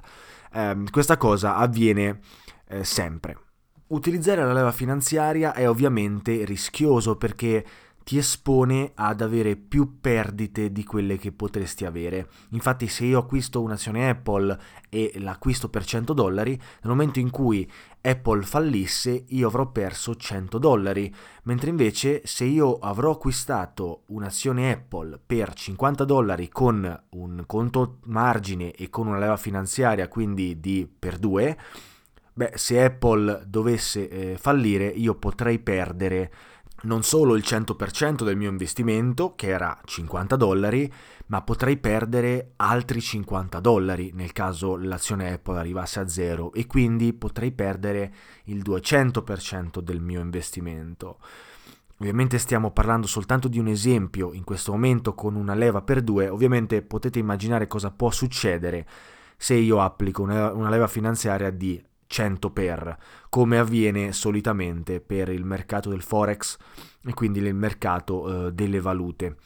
eh, 0.54 0.82
questa 0.90 1.18
cosa 1.18 1.58
avviene 1.58 2.22
eh, 2.70 2.86
sempre. 2.86 3.40
Utilizzare 3.88 4.44
la 4.44 4.54
leva 4.54 4.72
finanziaria 4.72 5.54
è 5.54 5.70
ovviamente 5.70 6.44
rischioso 6.44 7.18
perché 7.18 7.64
ti 8.04 8.18
espone 8.18 8.92
ad 8.96 9.22
avere 9.22 9.56
più 9.56 10.00
perdite 10.02 10.72
di 10.72 10.84
quelle 10.84 11.18
che 11.18 11.32
potresti 11.32 11.86
avere. 11.86 12.28
Infatti 12.50 12.88
se 12.88 13.06
io 13.06 13.20
acquisto 13.20 13.62
un'azione 13.62 14.10
Apple 14.10 14.58
e 14.90 15.14
l'acquisto 15.18 15.70
per 15.70 15.86
100 15.86 16.14
dollari, 16.14 16.52
nel 16.52 16.92
momento 16.92 17.20
in 17.20 17.30
cui 17.30 17.70
Apple 18.02 18.42
fallisse 18.42 19.26
io 19.28 19.48
avrò 19.48 19.68
perso 19.72 20.16
100 20.16 20.58
dollari, 20.58 21.14
mentre 21.44 21.70
invece 21.70 22.22
se 22.26 22.46
io 22.46 22.80
avrò 22.80 23.12
acquistato 23.12 24.02
un'azione 24.08 24.72
Apple 24.72 25.20
per 25.24 25.54
50 25.54 26.06
dollari 26.06 26.50
con 26.50 27.04
un 27.10 27.44
conto 27.46 27.98
margine 28.06 28.72
e 28.72 28.90
con 28.90 29.06
una 29.06 29.20
leva 29.20 29.38
finanziaria 29.38 30.08
quindi 30.08 30.60
di 30.60 30.88
per 30.88 31.18
due, 31.18 31.58
Beh, 32.38 32.52
se 32.56 32.84
Apple 32.84 33.44
dovesse 33.48 34.10
eh, 34.10 34.38
fallire, 34.38 34.88
io 34.88 35.16
potrei 35.16 35.58
perdere 35.58 36.32
non 36.82 37.02
solo 37.02 37.36
il 37.36 37.44
100% 37.48 38.26
del 38.26 38.36
mio 38.36 38.50
investimento, 38.50 39.36
che 39.36 39.48
era 39.48 39.80
50 39.82 40.36
dollari, 40.36 40.92
ma 41.28 41.42
potrei 41.44 41.78
perdere 41.78 42.52
altri 42.58 43.00
50 43.00 43.62
dollari 43.62 44.12
nel 44.14 44.34
caso 44.34 44.76
l'azione 44.76 45.32
Apple 45.32 45.58
arrivasse 45.58 46.02
a 46.02 46.10
zero 46.10 46.52
e 46.52 46.68
quindi 46.68 47.14
potrei 47.14 47.54
perdere 47.54 48.14
il 48.46 48.62
200% 48.62 49.80
del 49.80 50.02
mio 50.02 50.20
investimento. 50.20 51.20
Ovviamente 52.00 52.38
stiamo 52.38 52.72
parlando 52.72 53.08
soltanto 53.08 53.48
di 53.48 53.60
un 53.60 53.68
esempio 53.68 54.34
in 54.34 54.44
questo 54.44 54.74
momento 54.74 55.14
con 55.14 55.36
una 55.36 55.54
leva 55.54 55.82
per 55.82 56.02
due, 56.02 56.28
ovviamente 56.28 56.82
potete 56.82 57.18
immaginare 57.18 57.68
cosa 57.68 57.92
può 57.92 58.12
succedere 58.12 58.86
se 59.38 59.54
io 59.54 59.80
applico 59.80 60.22
una, 60.22 60.70
leva 60.70 60.88
finanziaria 60.88 61.50
di 61.50 61.82
100 62.08 62.50
per, 62.52 62.98
come 63.30 63.58
avviene 63.58 64.12
solitamente 64.12 65.00
per 65.00 65.30
il 65.30 65.44
mercato 65.44 65.90
del 65.90 66.02
forex 66.02 66.58
e 67.04 67.14
quindi 67.14 67.40
il 67.40 67.54
mercato 67.54 68.48
eh, 68.48 68.52
delle 68.54 68.80
valute. 68.80 69.38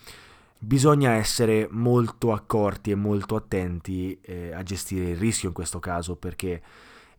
Bisogna 0.62 1.12
essere 1.12 1.68
molto 1.72 2.34
accorti 2.34 2.92
e 2.92 2.96
molto 2.96 3.36
attenti 3.36 4.20
eh, 4.22 4.51
a 4.54 4.62
gestire 4.62 5.12
il 5.12 5.18
rischio 5.18 5.48
in 5.48 5.54
questo 5.54 5.80
caso 5.80 6.18
perché 6.18 6.62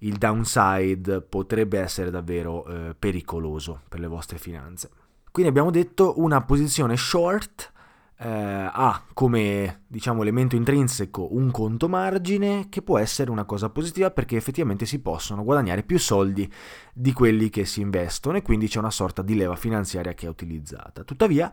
il 0.01 0.17
downside 0.17 1.23
potrebbe 1.23 1.79
essere 1.79 2.11
davvero 2.11 2.67
eh, 2.67 2.95
pericoloso 2.99 3.81
per 3.89 4.01
le 4.01 4.07
vostre 4.07 4.39
finanze. 4.39 4.91
Quindi 5.31 5.51
abbiamo 5.51 5.71
detto 5.71 6.21
una 6.21 6.43
posizione 6.43 6.97
short 6.97 7.73
eh, 8.23 8.29
ha 8.29 9.03
come 9.15 9.85
diciamo 9.87 10.21
elemento 10.21 10.55
intrinseco 10.55 11.35
un 11.35 11.51
conto 11.51 11.89
margine 11.89 12.69
che 12.69 12.83
può 12.83 12.99
essere 12.99 13.31
una 13.31 13.47
cosa 13.47 13.71
positiva 13.71 14.11
perché 14.11 14.37
effettivamente 14.37 14.85
si 14.85 15.01
possono 15.01 15.43
guadagnare 15.43 15.85
più 15.85 15.99
soldi 15.99 16.51
di 16.93 17.15
quelli 17.15 17.49
che 17.49 17.65
si 17.65 17.81
investono 17.81 18.37
e 18.37 18.43
quindi 18.43 18.69
c'è 18.69 18.79
una 18.79 18.91
sorta 18.91 19.23
di 19.23 19.35
leva 19.35 19.57
finanziaria 19.57 20.13
che 20.13 20.27
è 20.27 20.29
utilizzata. 20.29 21.03
Tuttavia 21.03 21.51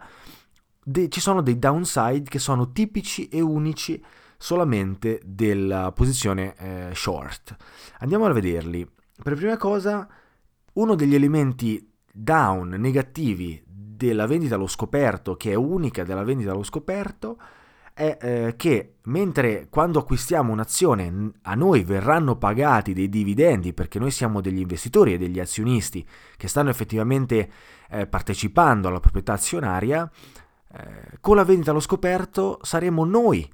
de- 0.83 1.07
ci 1.07 1.21
sono 1.21 1.41
dei 1.41 1.57
downside 1.57 2.29
che 2.29 2.39
sono 2.39 2.73
tipici 2.73 3.29
e 3.29 3.39
unici 3.39 4.03
solamente 4.37 5.21
della 5.23 5.93
posizione 5.93 6.53
eh, 6.57 6.89
short. 6.93 7.55
Andiamo 7.99 8.25
a 8.25 8.33
vederli. 8.33 8.85
Per 9.23 9.35
prima 9.35 9.55
cosa, 9.55 10.05
uno 10.73 10.95
degli 10.95 11.15
elementi 11.15 11.93
down 12.11 12.69
negativi 12.69 13.63
della 13.97 14.27
vendita 14.27 14.55
allo 14.55 14.67
scoperto, 14.67 15.35
che 15.35 15.51
è 15.51 15.55
unica 15.55 16.03
della 16.03 16.23
vendita 16.23 16.51
allo 16.51 16.63
scoperto, 16.63 17.37
è 17.97 18.17
eh, 18.21 18.53
che 18.55 18.97
mentre 19.05 19.67
quando 19.71 19.97
acquistiamo 19.97 20.53
un'azione 20.53 21.31
a 21.41 21.55
noi 21.55 21.83
verranno 21.83 22.35
pagati 22.37 22.93
dei 22.93 23.09
dividendi 23.09 23.73
perché 23.73 23.97
noi 23.97 24.11
siamo 24.11 24.39
degli 24.39 24.59
investitori 24.59 25.13
e 25.13 25.17
degli 25.17 25.39
azionisti 25.39 26.07
che 26.37 26.47
stanno 26.47 26.69
effettivamente 26.69 27.49
eh, 27.89 28.05
partecipando 28.05 28.87
alla 28.87 28.99
proprietà 28.99 29.33
azionaria, 29.33 30.07
eh, 30.73 31.17
con 31.19 31.35
la 31.35 31.43
vendita 31.43 31.71
allo 31.71 31.79
scoperto 31.79 32.59
saremo 32.61 33.03
noi 33.03 33.51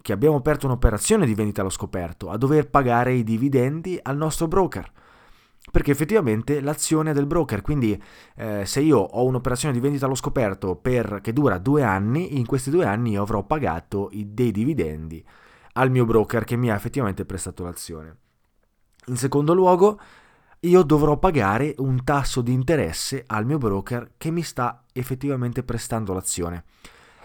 che 0.00 0.12
abbiamo 0.12 0.36
aperto 0.36 0.66
un'operazione 0.66 1.26
di 1.26 1.34
vendita 1.34 1.62
allo 1.62 1.70
scoperto 1.70 2.30
a 2.30 2.36
dover 2.36 2.70
pagare 2.70 3.14
i 3.14 3.24
dividendi 3.24 3.98
al 4.00 4.16
nostro 4.16 4.46
broker 4.46 4.88
perché 5.70 5.90
effettivamente 5.90 6.60
l'azione 6.60 7.10
è 7.10 7.14
del 7.14 7.26
broker, 7.26 7.62
quindi 7.62 8.00
eh, 8.36 8.64
se 8.66 8.80
io 8.80 8.98
ho 8.98 9.24
un'operazione 9.24 9.74
di 9.74 9.80
vendita 9.80 10.06
allo 10.06 10.14
scoperto 10.14 10.76
per, 10.76 11.20
che 11.22 11.32
dura 11.32 11.58
due 11.58 11.82
anni, 11.82 12.38
in 12.38 12.46
questi 12.46 12.70
due 12.70 12.84
anni 12.84 13.12
io 13.12 13.22
avrò 13.22 13.42
pagato 13.44 14.08
i, 14.12 14.34
dei 14.34 14.50
dividendi 14.50 15.24
al 15.74 15.90
mio 15.90 16.04
broker 16.04 16.44
che 16.44 16.56
mi 16.56 16.70
ha 16.70 16.74
effettivamente 16.74 17.24
prestato 17.24 17.62
l'azione. 17.62 18.16
In 19.06 19.16
secondo 19.16 19.54
luogo, 19.54 19.98
io 20.60 20.82
dovrò 20.82 21.16
pagare 21.16 21.74
un 21.78 22.04
tasso 22.04 22.42
di 22.42 22.52
interesse 22.52 23.24
al 23.26 23.46
mio 23.46 23.56
broker 23.56 24.12
che 24.18 24.30
mi 24.30 24.42
sta 24.42 24.84
effettivamente 24.92 25.62
prestando 25.62 26.12
l'azione. 26.12 26.64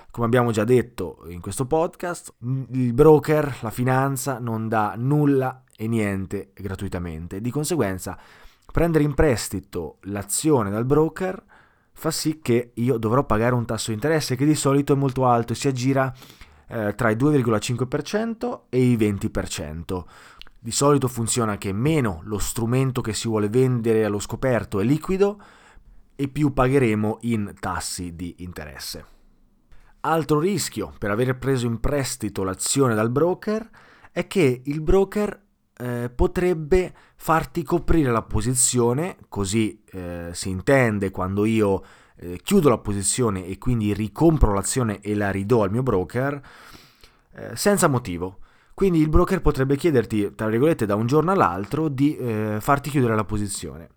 Come 0.10 0.28
abbiamo 0.28 0.52
già 0.52 0.64
detto 0.64 1.26
in 1.28 1.42
questo 1.42 1.66
podcast, 1.66 2.34
il 2.70 2.94
broker, 2.94 3.58
la 3.60 3.72
finanza, 3.72 4.40
non 4.40 4.70
dà 4.70 4.94
nulla 4.96 5.65
e 5.76 5.88
niente 5.88 6.52
gratuitamente. 6.54 7.42
Di 7.42 7.52
conseguenza, 7.52 8.18
prendere 8.72 9.04
in 9.04 9.14
prestito 9.14 9.98
l'azione 10.04 10.70
dal 10.70 10.86
broker 10.86 11.44
fa 11.98 12.12
sì 12.12 12.40
che 12.42 12.72
io 12.74 12.98
dovrò 12.98 13.26
pagare 13.26 13.56
un 13.56 13.66
tasso 13.66 13.88
di 13.88 13.96
interesse 13.96 14.36
che 14.36 14.46
di 14.46 14.56
solito 14.56 14.94
è 14.94 14.96
molto 14.98 15.26
alto 15.26 15.54
e 15.54 15.56
si 15.56 15.68
aggira 15.68 16.14
eh, 16.68 16.94
tra 16.96 17.10
il 17.10 17.18
2,5% 17.18 18.62
e 18.70 18.92
il 18.92 18.98
20%. 18.98 20.04
Di 20.60 20.72
solito 20.72 21.08
funziona 21.08 21.58
che 21.58 21.72
meno 21.72 22.22
lo 22.24 22.38
strumento 22.38 23.02
che 23.02 23.14
si 23.14 23.28
vuole 23.28 23.50
vendere 23.50 24.04
allo 24.04 24.20
scoperto 24.20 24.80
è 24.80 24.84
liquido 24.84 25.42
e 26.16 26.28
più 26.28 26.54
pagheremo 26.54 27.20
in 27.22 27.54
tassi 27.60 28.16
di 28.16 28.36
interesse. 28.40 29.06
Altro 30.02 30.40
rischio 30.40 30.94
per 30.98 31.12
aver 31.12 31.38
preso 31.38 31.66
in 31.66 31.80
prestito 31.80 32.44
l'azione 32.44 32.94
dal 32.94 33.10
broker 33.10 33.70
è 34.12 34.28
che 34.28 34.62
il 34.64 34.82
broker 34.82 35.45
eh, 35.78 36.10
potrebbe 36.14 36.94
farti 37.16 37.64
coprire 37.64 38.12
la 38.12 38.22
posizione, 38.22 39.18
così 39.30 39.82
eh, 39.92 40.30
si 40.34 40.50
intende 40.50 41.12
quando 41.12 41.46
io 41.46 41.84
eh, 42.18 42.40
chiudo 42.42 42.70
la 42.70 42.78
posizione 42.78 43.46
e 43.46 43.58
quindi 43.58 43.94
ricompro 43.94 44.54
l'azione 44.54 45.00
e 45.02 45.16
la 45.16 45.32
ridò 45.32 45.64
al 45.64 45.72
mio 45.72 45.84
broker, 45.84 46.42
eh, 47.34 47.56
senza 47.56 47.88
motivo. 47.88 48.40
Quindi 48.74 49.00
il 49.00 49.10
broker 49.10 49.42
potrebbe 49.42 49.78
chiederti, 49.78 50.36
tra 50.36 50.48
virgolette, 50.48 50.86
da 50.86 50.96
un 50.96 51.08
giorno 51.08 51.32
all'altro 51.32 51.88
di 51.88 52.16
eh, 52.18 52.58
farti 52.60 52.90
chiudere 52.90 53.16
la 53.16 53.24
posizione. 53.24 53.90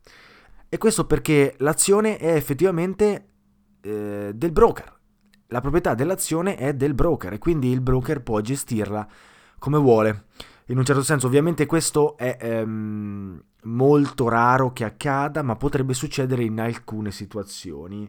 E 0.68 0.78
questo 0.78 1.06
perché 1.06 1.54
l'azione 1.58 2.18
è 2.18 2.34
effettivamente 2.34 3.28
eh, 3.80 4.32
del 4.34 4.52
broker 4.52 4.96
la 5.48 5.60
proprietà 5.60 5.94
dell'azione 5.94 6.56
è 6.56 6.74
del 6.74 6.94
broker 6.94 7.32
e 7.32 7.38
quindi 7.38 7.70
il 7.70 7.80
broker 7.80 8.22
può 8.22 8.40
gestirla 8.40 9.06
come 9.58 9.78
vuole. 9.78 10.24
In 10.70 10.76
un 10.76 10.84
certo 10.84 11.02
senso 11.02 11.26
ovviamente 11.26 11.64
questo 11.64 12.16
è 12.18 12.36
ehm, 12.38 13.42
molto 13.62 14.28
raro 14.28 14.72
che 14.72 14.84
accada, 14.84 15.42
ma 15.42 15.56
potrebbe 15.56 15.94
succedere 15.94 16.44
in 16.44 16.60
alcune 16.60 17.10
situazioni. 17.10 18.08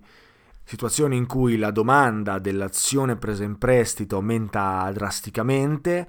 Situazioni 0.63 1.15
in 1.15 1.25
cui 1.25 1.57
la 1.57 1.71
domanda 1.71 2.37
dell'azione 2.37 3.15
presa 3.15 3.45
in 3.45 3.57
prestito 3.57 4.17
aumenta 4.17 4.91
drasticamente, 4.93 6.07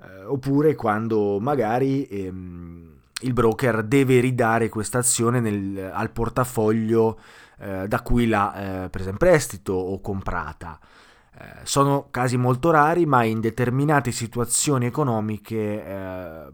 eh, 0.00 0.24
oppure 0.24 0.76
quando 0.76 1.40
magari 1.40 2.06
ehm, 2.06 2.92
il 3.22 3.32
broker 3.32 3.82
deve 3.82 4.20
ridare 4.20 4.68
questa 4.68 4.98
azione 4.98 5.40
nel, 5.40 5.90
al 5.92 6.10
portafoglio 6.12 7.18
eh, 7.58 7.88
da 7.88 8.02
cui 8.02 8.28
l'ha 8.28 8.84
eh, 8.84 8.88
presa 8.88 9.10
in 9.10 9.16
prestito 9.16 9.72
o 9.72 10.00
comprata. 10.00 10.78
Eh, 11.40 11.60
sono 11.62 12.08
casi 12.10 12.36
molto 12.36 12.70
rari, 12.70 13.06
ma 13.06 13.22
in 13.22 13.40
determinate 13.40 14.10
situazioni 14.10 14.86
economiche 14.86 15.84
eh, 15.84 16.46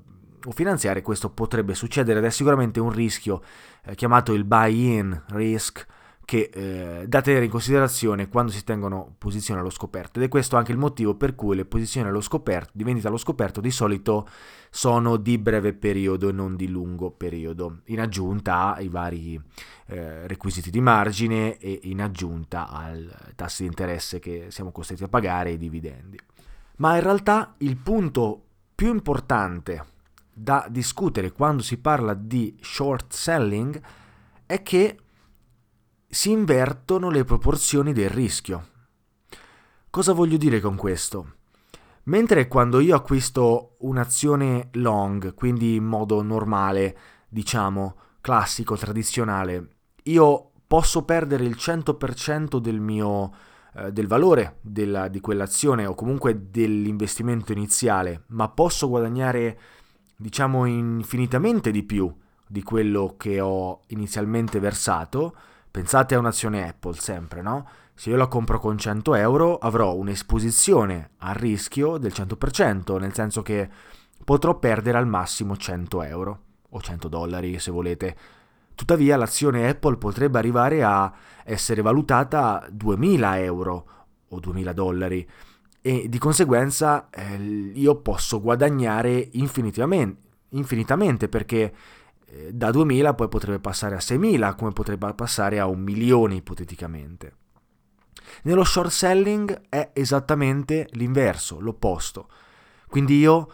o 0.44 0.50
finanziarie 0.50 1.00
questo 1.00 1.30
potrebbe 1.30 1.74
succedere 1.74 2.18
ed 2.18 2.26
è 2.26 2.30
sicuramente 2.30 2.80
un 2.80 2.90
rischio 2.90 3.40
eh, 3.82 3.94
chiamato 3.94 4.34
il 4.34 4.44
buy-in 4.44 5.22
risk 5.28 5.86
che 6.24 6.50
eh, 6.52 7.06
da 7.06 7.20
tenere 7.20 7.44
in 7.44 7.50
considerazione 7.50 8.28
quando 8.28 8.50
si 8.50 8.64
tengono 8.64 9.14
posizioni 9.18 9.60
allo 9.60 9.70
scoperto 9.70 10.18
ed 10.18 10.26
è 10.26 10.28
questo 10.28 10.56
anche 10.56 10.72
il 10.72 10.78
motivo 10.78 11.14
per 11.14 11.34
cui 11.34 11.54
le 11.54 11.64
posizioni 11.64 12.08
allo 12.08 12.20
scoperto, 12.20 12.70
di 12.72 12.84
vendita 12.84 13.08
allo 13.08 13.16
scoperto 13.16 13.60
di 13.60 13.70
solito 13.70 14.28
sono 14.70 15.16
di 15.16 15.38
breve 15.38 15.74
periodo 15.74 16.28
e 16.28 16.32
non 16.32 16.56
di 16.56 16.68
lungo 16.68 17.10
periodo, 17.10 17.80
in 17.86 18.00
aggiunta 18.00 18.74
ai 18.74 18.88
vari 18.88 19.40
eh, 19.86 20.26
requisiti 20.26 20.70
di 20.70 20.80
margine 20.80 21.58
e 21.58 21.80
in 21.84 22.00
aggiunta 22.00 22.68
al 22.68 23.14
tasso 23.36 23.62
di 23.62 23.68
interesse 23.68 24.18
che 24.18 24.46
siamo 24.48 24.72
costretti 24.72 25.04
a 25.04 25.08
pagare 25.08 25.50
e 25.50 25.52
i 25.52 25.58
dividendi. 25.58 26.18
Ma 26.76 26.96
in 26.96 27.02
realtà 27.02 27.54
il 27.58 27.76
punto 27.76 28.42
più 28.74 28.88
importante 28.88 29.92
da 30.32 30.66
discutere 30.68 31.30
quando 31.30 31.62
si 31.62 31.78
parla 31.78 32.14
di 32.14 32.56
short 32.60 33.12
selling 33.12 33.80
è 34.46 34.62
che 34.62 34.98
si 36.14 36.30
invertono 36.30 37.10
le 37.10 37.24
proporzioni 37.24 37.92
del 37.92 38.08
rischio. 38.08 38.68
Cosa 39.90 40.12
voglio 40.12 40.36
dire 40.36 40.60
con 40.60 40.76
questo? 40.76 41.32
Mentre 42.04 42.46
quando 42.46 42.78
io 42.78 42.94
acquisto 42.94 43.74
un'azione 43.80 44.68
long, 44.74 45.34
quindi 45.34 45.74
in 45.74 45.84
modo 45.84 46.22
normale, 46.22 46.96
diciamo, 47.28 47.96
classico, 48.20 48.76
tradizionale, 48.76 49.68
io 50.04 50.52
posso 50.68 51.02
perdere 51.02 51.46
il 51.46 51.56
100% 51.58 52.58
del 52.58 52.78
mio 52.78 53.32
eh, 53.74 53.90
del 53.90 54.06
valore 54.06 54.58
della, 54.60 55.08
di 55.08 55.18
quell'azione 55.18 55.84
o 55.84 55.94
comunque 55.94 56.48
dell'investimento 56.48 57.50
iniziale, 57.50 58.22
ma 58.28 58.48
posso 58.48 58.88
guadagnare 58.88 59.58
diciamo 60.16 60.64
infinitamente 60.64 61.72
di 61.72 61.82
più 61.82 62.14
di 62.46 62.62
quello 62.62 63.16
che 63.18 63.40
ho 63.40 63.80
inizialmente 63.88 64.60
versato, 64.60 65.34
Pensate 65.74 66.14
a 66.14 66.20
un'azione 66.20 66.68
Apple 66.68 66.94
sempre, 66.94 67.42
no? 67.42 67.66
Se 67.94 68.08
io 68.08 68.16
la 68.16 68.28
compro 68.28 68.60
con 68.60 68.78
100 68.78 69.16
euro 69.16 69.58
avrò 69.58 69.96
un'esposizione 69.96 71.10
al 71.18 71.34
rischio 71.34 71.98
del 71.98 72.12
100%, 72.14 72.96
nel 73.00 73.12
senso 73.12 73.42
che 73.42 73.68
potrò 74.24 74.56
perdere 74.56 74.98
al 74.98 75.08
massimo 75.08 75.56
100 75.56 76.02
euro 76.04 76.40
o 76.70 76.80
100 76.80 77.08
dollari 77.08 77.58
se 77.58 77.72
volete. 77.72 78.16
Tuttavia 78.76 79.16
l'azione 79.16 79.68
Apple 79.68 79.96
potrebbe 79.96 80.38
arrivare 80.38 80.84
a 80.84 81.12
essere 81.42 81.82
valutata 81.82 82.62
a 82.62 82.68
2000 82.70 83.40
euro 83.40 83.86
o 84.28 84.38
2000 84.38 84.72
dollari 84.72 85.28
e 85.80 86.08
di 86.08 86.18
conseguenza 86.18 87.10
eh, 87.10 87.34
io 87.74 87.96
posso 87.96 88.40
guadagnare 88.40 89.28
infinitamente, 89.32 90.20
infinitamente 90.50 91.28
perché 91.28 91.74
da 92.52 92.70
2000 92.70 93.14
poi 93.14 93.28
potrebbe 93.28 93.60
passare 93.60 93.94
a 93.94 94.00
6000, 94.00 94.54
come 94.54 94.72
potrebbe 94.72 95.12
passare 95.14 95.58
a 95.58 95.66
un 95.66 95.80
milione 95.80 96.36
ipoteticamente. 96.36 97.36
Nello 98.42 98.64
short 98.64 98.90
selling 98.90 99.62
è 99.68 99.90
esattamente 99.92 100.88
l'inverso, 100.92 101.60
l'opposto. 101.60 102.28
Quindi 102.88 103.18
io 103.18 103.48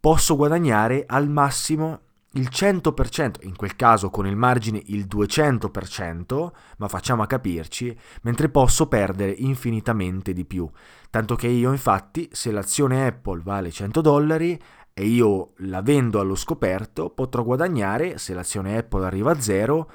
posso 0.00 0.36
guadagnare 0.36 1.04
al 1.06 1.28
massimo 1.28 2.00
il 2.32 2.48
100%, 2.52 3.36
in 3.42 3.56
quel 3.56 3.74
caso 3.74 4.10
con 4.10 4.26
il 4.26 4.36
margine 4.36 4.80
il 4.86 5.06
200%, 5.06 6.50
ma 6.76 6.88
facciamo 6.88 7.22
a 7.22 7.26
capirci, 7.26 7.96
mentre 8.22 8.50
posso 8.50 8.86
perdere 8.86 9.30
infinitamente 9.30 10.32
di 10.32 10.44
più. 10.44 10.68
Tanto 11.10 11.34
che 11.36 11.48
io 11.48 11.72
infatti, 11.72 12.28
se 12.32 12.50
l'azione 12.50 13.06
Apple 13.06 13.40
vale 13.42 13.70
100 13.70 14.00
dollari, 14.02 14.60
e 14.98 15.06
io 15.06 15.52
la 15.58 15.80
vendo 15.80 16.18
allo 16.18 16.34
scoperto, 16.34 17.10
potrò 17.10 17.44
guadagnare, 17.44 18.18
se 18.18 18.34
l'azione 18.34 18.76
Apple 18.76 19.06
arriva 19.06 19.30
a 19.30 19.40
zero, 19.40 19.88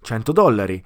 100 0.00 0.30
dollari. 0.30 0.80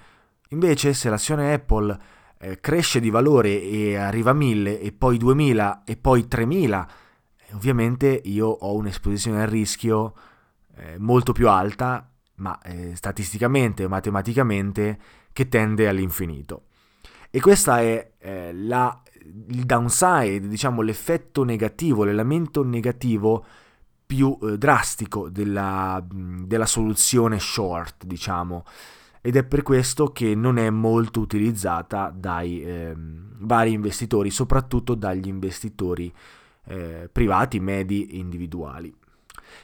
Invece 0.48 0.94
se 0.94 1.10
l'azione 1.10 1.52
Apple 1.52 1.98
eh, 2.38 2.58
cresce 2.58 3.00
di 3.00 3.10
valore 3.10 3.60
e 3.60 3.96
arriva 3.96 4.30
a 4.30 4.32
1000 4.32 4.80
e 4.80 4.92
poi 4.92 5.18
2000 5.18 5.82
e 5.84 5.96
poi 5.98 6.26
3000, 6.26 6.88
eh, 7.36 7.54
ovviamente 7.54 8.22
io 8.24 8.46
ho 8.46 8.74
un'esposizione 8.74 9.42
al 9.42 9.48
rischio 9.48 10.14
eh, 10.76 10.98
molto 10.98 11.32
più 11.32 11.46
alta, 11.50 12.10
ma 12.36 12.58
eh, 12.62 12.96
statisticamente 12.96 13.82
e 13.82 13.88
matematicamente 13.88 14.98
che 15.34 15.48
tende 15.48 15.86
all'infinito. 15.86 16.62
E 17.28 17.40
questo 17.42 17.74
è 17.74 18.12
eh, 18.20 18.54
la, 18.54 19.02
il 19.48 19.64
downside, 19.64 20.48
diciamo 20.48 20.82
l'effetto 20.82 21.44
negativo, 21.44 22.04
l'elemento 22.04 22.62
negativo 22.62 23.44
più 24.04 24.36
eh, 24.42 24.58
drastico 24.58 25.28
della, 25.28 26.04
della, 26.08 26.66
soluzione 26.66 27.38
short, 27.38 28.04
diciamo. 28.04 28.64
Ed 29.20 29.36
è 29.36 29.44
per 29.44 29.62
questo 29.62 30.12
che 30.12 30.34
non 30.34 30.58
è 30.58 30.70
molto 30.70 31.20
utilizzata 31.20 32.12
dai 32.14 32.62
eh, 32.62 32.94
vari 32.96 33.72
investitori, 33.72 34.30
soprattutto 34.30 34.94
dagli 34.94 35.28
investitori 35.28 36.12
eh, 36.64 37.08
privati, 37.12 37.60
medi, 37.60 38.18
individuali. 38.18 38.92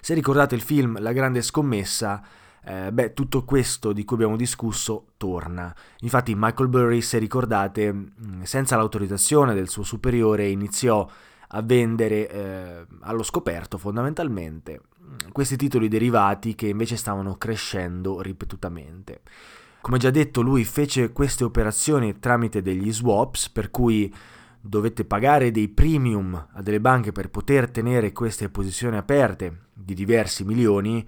Se 0.00 0.14
ricordate 0.14 0.54
il 0.54 0.60
film 0.60 1.00
La 1.00 1.12
grande 1.12 1.42
scommessa, 1.42 2.22
eh, 2.68 2.92
beh, 2.92 3.14
tutto 3.14 3.44
questo 3.44 3.92
di 3.92 4.04
cui 4.04 4.16
abbiamo 4.16 4.36
discusso 4.36 5.12
torna. 5.16 5.72
Infatti 6.00 6.34
Michael 6.36 6.68
Burry, 6.68 7.00
se 7.00 7.18
ricordate, 7.18 7.92
mm, 7.92 8.42
senza 8.42 8.74
l'autorizzazione 8.76 9.54
del 9.54 9.68
suo 9.68 9.84
superiore 9.84 10.48
iniziò 10.48 11.08
a 11.50 11.62
vendere 11.62 12.28
eh, 12.28 12.86
allo 13.02 13.22
scoperto 13.22 13.78
fondamentalmente 13.78 14.80
mm, 15.00 15.30
questi 15.30 15.56
titoli 15.56 15.86
derivati 15.86 16.56
che 16.56 16.66
invece 16.66 16.96
stavano 16.96 17.36
crescendo 17.36 18.20
ripetutamente. 18.20 19.20
Come 19.80 19.98
già 19.98 20.10
detto, 20.10 20.40
lui 20.40 20.64
fece 20.64 21.12
queste 21.12 21.44
operazioni 21.44 22.18
tramite 22.18 22.62
degli 22.62 22.92
swaps, 22.92 23.48
per 23.48 23.70
cui 23.70 24.12
dovette 24.60 25.04
pagare 25.04 25.52
dei 25.52 25.68
premium 25.68 26.48
a 26.52 26.60
delle 26.62 26.80
banche 26.80 27.12
per 27.12 27.30
poter 27.30 27.70
tenere 27.70 28.10
queste 28.10 28.48
posizioni 28.48 28.96
aperte 28.96 29.66
di 29.72 29.94
diversi 29.94 30.42
milioni 30.42 31.06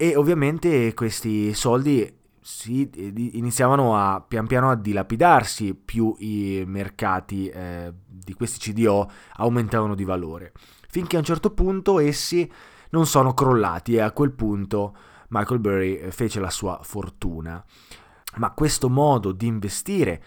e 0.00 0.14
ovviamente 0.14 0.94
questi 0.94 1.52
soldi 1.54 2.16
si 2.40 2.88
iniziavano 3.34 3.96
a 3.96 4.20
pian 4.20 4.46
piano 4.46 4.70
a 4.70 4.76
dilapidarsi 4.76 5.74
più 5.74 6.14
i 6.20 6.62
mercati 6.64 7.48
eh, 7.48 7.92
di 8.06 8.32
questi 8.32 8.72
CDO 8.72 9.10
aumentavano 9.38 9.96
di 9.96 10.04
valore, 10.04 10.52
finché 10.88 11.16
a 11.16 11.18
un 11.18 11.24
certo 11.24 11.50
punto 11.50 11.98
essi 11.98 12.48
non 12.90 13.06
sono 13.06 13.34
crollati 13.34 13.96
e 13.96 14.00
a 14.00 14.12
quel 14.12 14.30
punto 14.30 14.96
Michael 15.30 15.58
Burry 15.58 15.96
eh, 15.96 16.12
fece 16.12 16.38
la 16.38 16.50
sua 16.50 16.78
fortuna. 16.80 17.62
Ma 18.36 18.52
questo 18.52 18.88
modo 18.88 19.32
di 19.32 19.48
investire 19.48 20.22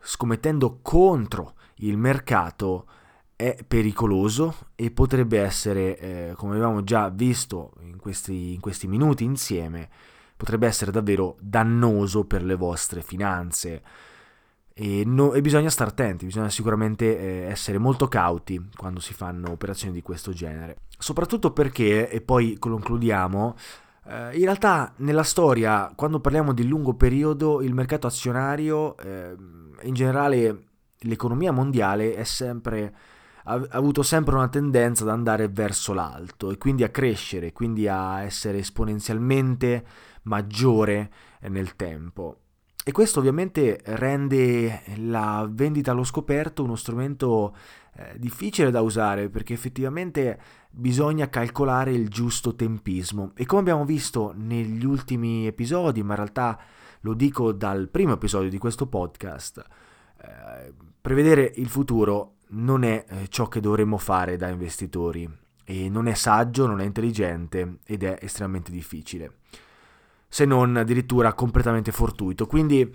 scommettendo 0.00 0.80
contro 0.82 1.54
il 1.76 1.96
mercato 1.96 2.86
è 3.36 3.58
pericoloso 3.66 4.68
e 4.74 4.90
potrebbe 4.90 5.40
essere, 5.40 5.98
eh, 5.98 6.32
come 6.36 6.54
abbiamo 6.54 6.84
già 6.84 7.08
visto 7.08 7.72
in 7.80 7.98
questi, 7.98 8.54
in 8.54 8.60
questi 8.60 8.86
minuti 8.86 9.24
insieme, 9.24 9.88
potrebbe 10.36 10.66
essere 10.66 10.90
davvero 10.90 11.36
dannoso 11.40 12.24
per 12.24 12.42
le 12.44 12.54
vostre 12.54 13.02
finanze. 13.02 13.82
E, 14.76 15.04
no, 15.04 15.32
e 15.32 15.40
bisogna 15.40 15.70
stare 15.70 15.90
attenti, 15.90 16.26
bisogna 16.26 16.50
sicuramente 16.50 17.18
eh, 17.18 17.50
essere 17.50 17.78
molto 17.78 18.08
cauti 18.08 18.70
quando 18.76 19.00
si 19.00 19.14
fanno 19.14 19.50
operazioni 19.50 19.94
di 19.94 20.02
questo 20.02 20.32
genere. 20.32 20.78
Soprattutto 20.98 21.52
perché, 21.52 22.08
e 22.08 22.20
poi 22.20 22.58
concludiamo, 22.58 23.56
eh, 24.06 24.36
in 24.36 24.44
realtà 24.44 24.92
nella 24.96 25.22
storia, 25.22 25.92
quando 25.94 26.20
parliamo 26.20 26.52
di 26.52 26.66
lungo 26.66 26.94
periodo, 26.94 27.62
il 27.62 27.74
mercato 27.74 28.06
azionario, 28.06 28.96
eh, 28.98 29.34
in 29.82 29.94
generale 29.94 30.64
l'economia 30.98 31.52
mondiale 31.52 32.14
è 32.14 32.24
sempre 32.24 32.94
ha 33.44 33.66
avuto 33.70 34.02
sempre 34.02 34.34
una 34.34 34.48
tendenza 34.48 35.04
ad 35.04 35.10
andare 35.10 35.48
verso 35.48 35.92
l'alto 35.92 36.50
e 36.50 36.58
quindi 36.58 36.82
a 36.82 36.88
crescere, 36.88 37.52
quindi 37.52 37.88
a 37.88 38.22
essere 38.22 38.58
esponenzialmente 38.58 39.84
maggiore 40.22 41.10
nel 41.42 41.76
tempo. 41.76 42.38
E 42.86 42.92
questo 42.92 43.18
ovviamente 43.20 43.80
rende 43.84 44.82
la 44.96 45.48
vendita 45.50 45.92
allo 45.92 46.04
scoperto 46.04 46.62
uno 46.62 46.76
strumento 46.76 47.56
eh, 47.96 48.18
difficile 48.18 48.70
da 48.70 48.82
usare 48.82 49.30
perché 49.30 49.54
effettivamente 49.54 50.38
bisogna 50.70 51.30
calcolare 51.30 51.92
il 51.92 52.08
giusto 52.08 52.54
tempismo 52.54 53.32
e 53.36 53.46
come 53.46 53.62
abbiamo 53.62 53.86
visto 53.86 54.34
negli 54.36 54.84
ultimi 54.84 55.46
episodi, 55.46 56.02
ma 56.02 56.10
in 56.10 56.16
realtà 56.16 56.60
lo 57.00 57.14
dico 57.14 57.52
dal 57.52 57.88
primo 57.88 58.14
episodio 58.14 58.50
di 58.50 58.58
questo 58.58 58.86
podcast, 58.86 59.64
eh, 60.20 60.74
prevedere 61.00 61.52
il 61.56 61.68
futuro 61.68 62.33
non 62.48 62.84
è 62.84 63.04
eh, 63.08 63.28
ciò 63.28 63.48
che 63.48 63.60
dovremmo 63.60 63.98
fare 63.98 64.36
da 64.36 64.48
investitori 64.48 65.28
e 65.64 65.88
non 65.88 66.08
è 66.08 66.14
saggio, 66.14 66.66
non 66.66 66.80
è 66.80 66.84
intelligente 66.84 67.78
ed 67.84 68.02
è 68.02 68.18
estremamente 68.20 68.70
difficile, 68.70 69.38
se 70.28 70.44
non 70.44 70.76
addirittura 70.76 71.32
completamente 71.32 71.90
fortuito. 71.90 72.46
Quindi 72.46 72.94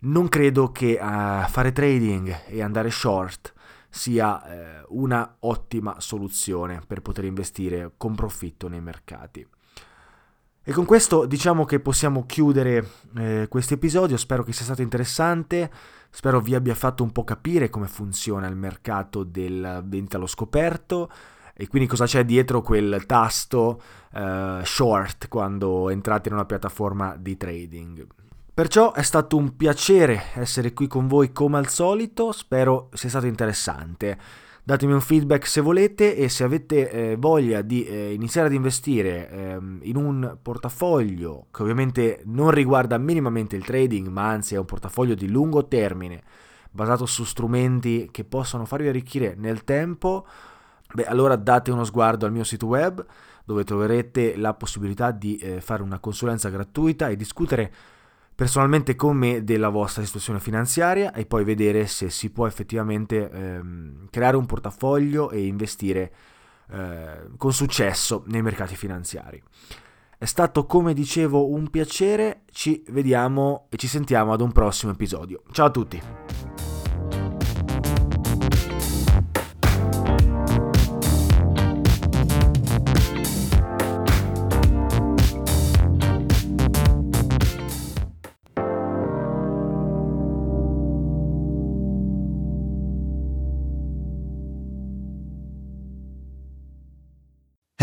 non 0.00 0.28
credo 0.28 0.70
che 0.70 0.98
uh, 1.00 1.48
fare 1.48 1.72
trading 1.72 2.44
e 2.46 2.62
andare 2.62 2.90
short 2.90 3.52
sia 3.88 4.44
eh, 4.44 4.84
una 4.88 5.36
ottima 5.40 6.00
soluzione 6.00 6.82
per 6.84 7.00
poter 7.00 7.24
investire 7.24 7.92
con 7.96 8.16
profitto 8.16 8.66
nei 8.66 8.80
mercati. 8.80 9.46
E 10.66 10.72
con 10.72 10.84
questo 10.84 11.26
diciamo 11.26 11.64
che 11.64 11.78
possiamo 11.78 12.26
chiudere 12.26 12.88
eh, 13.16 13.46
questo 13.48 13.74
episodio, 13.74 14.16
spero 14.16 14.42
che 14.42 14.52
sia 14.52 14.64
stato 14.64 14.82
interessante. 14.82 15.70
Spero 16.16 16.40
vi 16.40 16.54
abbia 16.54 16.76
fatto 16.76 17.02
un 17.02 17.10
po' 17.10 17.24
capire 17.24 17.68
come 17.68 17.88
funziona 17.88 18.46
il 18.46 18.54
mercato 18.54 19.24
del 19.24 19.82
vendita 19.84 20.16
allo 20.16 20.28
scoperto 20.28 21.10
e 21.52 21.66
quindi 21.66 21.88
cosa 21.88 22.06
c'è 22.06 22.24
dietro 22.24 22.62
quel 22.62 23.04
tasto 23.04 23.82
uh, 24.12 24.62
short 24.62 25.26
quando 25.26 25.90
entrate 25.90 26.28
in 26.28 26.36
una 26.36 26.44
piattaforma 26.44 27.16
di 27.18 27.36
trading. 27.36 28.06
Perciò 28.54 28.92
è 28.92 29.02
stato 29.02 29.36
un 29.36 29.56
piacere 29.56 30.26
essere 30.34 30.72
qui 30.72 30.86
con 30.86 31.08
voi 31.08 31.32
come 31.32 31.58
al 31.58 31.66
solito, 31.68 32.30
spero 32.30 32.90
sia 32.92 33.08
stato 33.08 33.26
interessante. 33.26 34.16
Datemi 34.66 34.94
un 34.94 35.02
feedback 35.02 35.46
se 35.46 35.60
volete 35.60 36.16
e 36.16 36.30
se 36.30 36.42
avete 36.42 36.90
eh, 36.90 37.16
voglia 37.16 37.60
di 37.60 37.84
eh, 37.84 38.14
iniziare 38.14 38.46
ad 38.46 38.54
investire 38.54 39.28
eh, 39.28 39.58
in 39.82 39.96
un 39.96 40.38
portafoglio 40.40 41.48
che 41.50 41.60
ovviamente 41.60 42.22
non 42.24 42.50
riguarda 42.50 42.96
minimamente 42.96 43.56
il 43.56 43.64
trading, 43.64 44.08
ma 44.08 44.26
anzi 44.30 44.54
è 44.54 44.58
un 44.58 44.64
portafoglio 44.64 45.14
di 45.14 45.28
lungo 45.28 45.68
termine 45.68 46.22
basato 46.70 47.04
su 47.04 47.24
strumenti 47.24 48.08
che 48.10 48.24
possono 48.24 48.64
farvi 48.64 48.88
arricchire 48.88 49.34
nel 49.36 49.64
tempo, 49.64 50.26
beh 50.94 51.04
allora 51.04 51.36
date 51.36 51.70
uno 51.70 51.84
sguardo 51.84 52.24
al 52.24 52.32
mio 52.32 52.44
sito 52.44 52.64
web 52.64 53.04
dove 53.44 53.64
troverete 53.64 54.34
la 54.38 54.54
possibilità 54.54 55.10
di 55.10 55.36
eh, 55.36 55.60
fare 55.60 55.82
una 55.82 55.98
consulenza 55.98 56.48
gratuita 56.48 57.08
e 57.10 57.16
discutere 57.16 57.70
personalmente 58.34 58.96
con 58.96 59.16
me 59.16 59.44
della 59.44 59.68
vostra 59.68 60.04
situazione 60.04 60.40
finanziaria 60.40 61.12
e 61.12 61.26
poi 61.26 61.44
vedere 61.44 61.86
se 61.86 62.10
si 62.10 62.30
può 62.30 62.46
effettivamente 62.46 63.30
ehm, 63.30 64.08
creare 64.10 64.36
un 64.36 64.46
portafoglio 64.46 65.30
e 65.30 65.46
investire 65.46 66.12
eh, 66.70 67.28
con 67.36 67.52
successo 67.52 68.24
nei 68.26 68.42
mercati 68.42 68.74
finanziari. 68.74 69.42
È 70.16 70.24
stato 70.24 70.66
come 70.66 70.94
dicevo 70.94 71.50
un 71.50 71.68
piacere, 71.68 72.42
ci 72.50 72.82
vediamo 72.88 73.66
e 73.68 73.76
ci 73.76 73.88
sentiamo 73.88 74.32
ad 74.32 74.40
un 74.40 74.52
prossimo 74.52 74.92
episodio. 74.92 75.42
Ciao 75.52 75.66
a 75.66 75.70
tutti! 75.70 76.23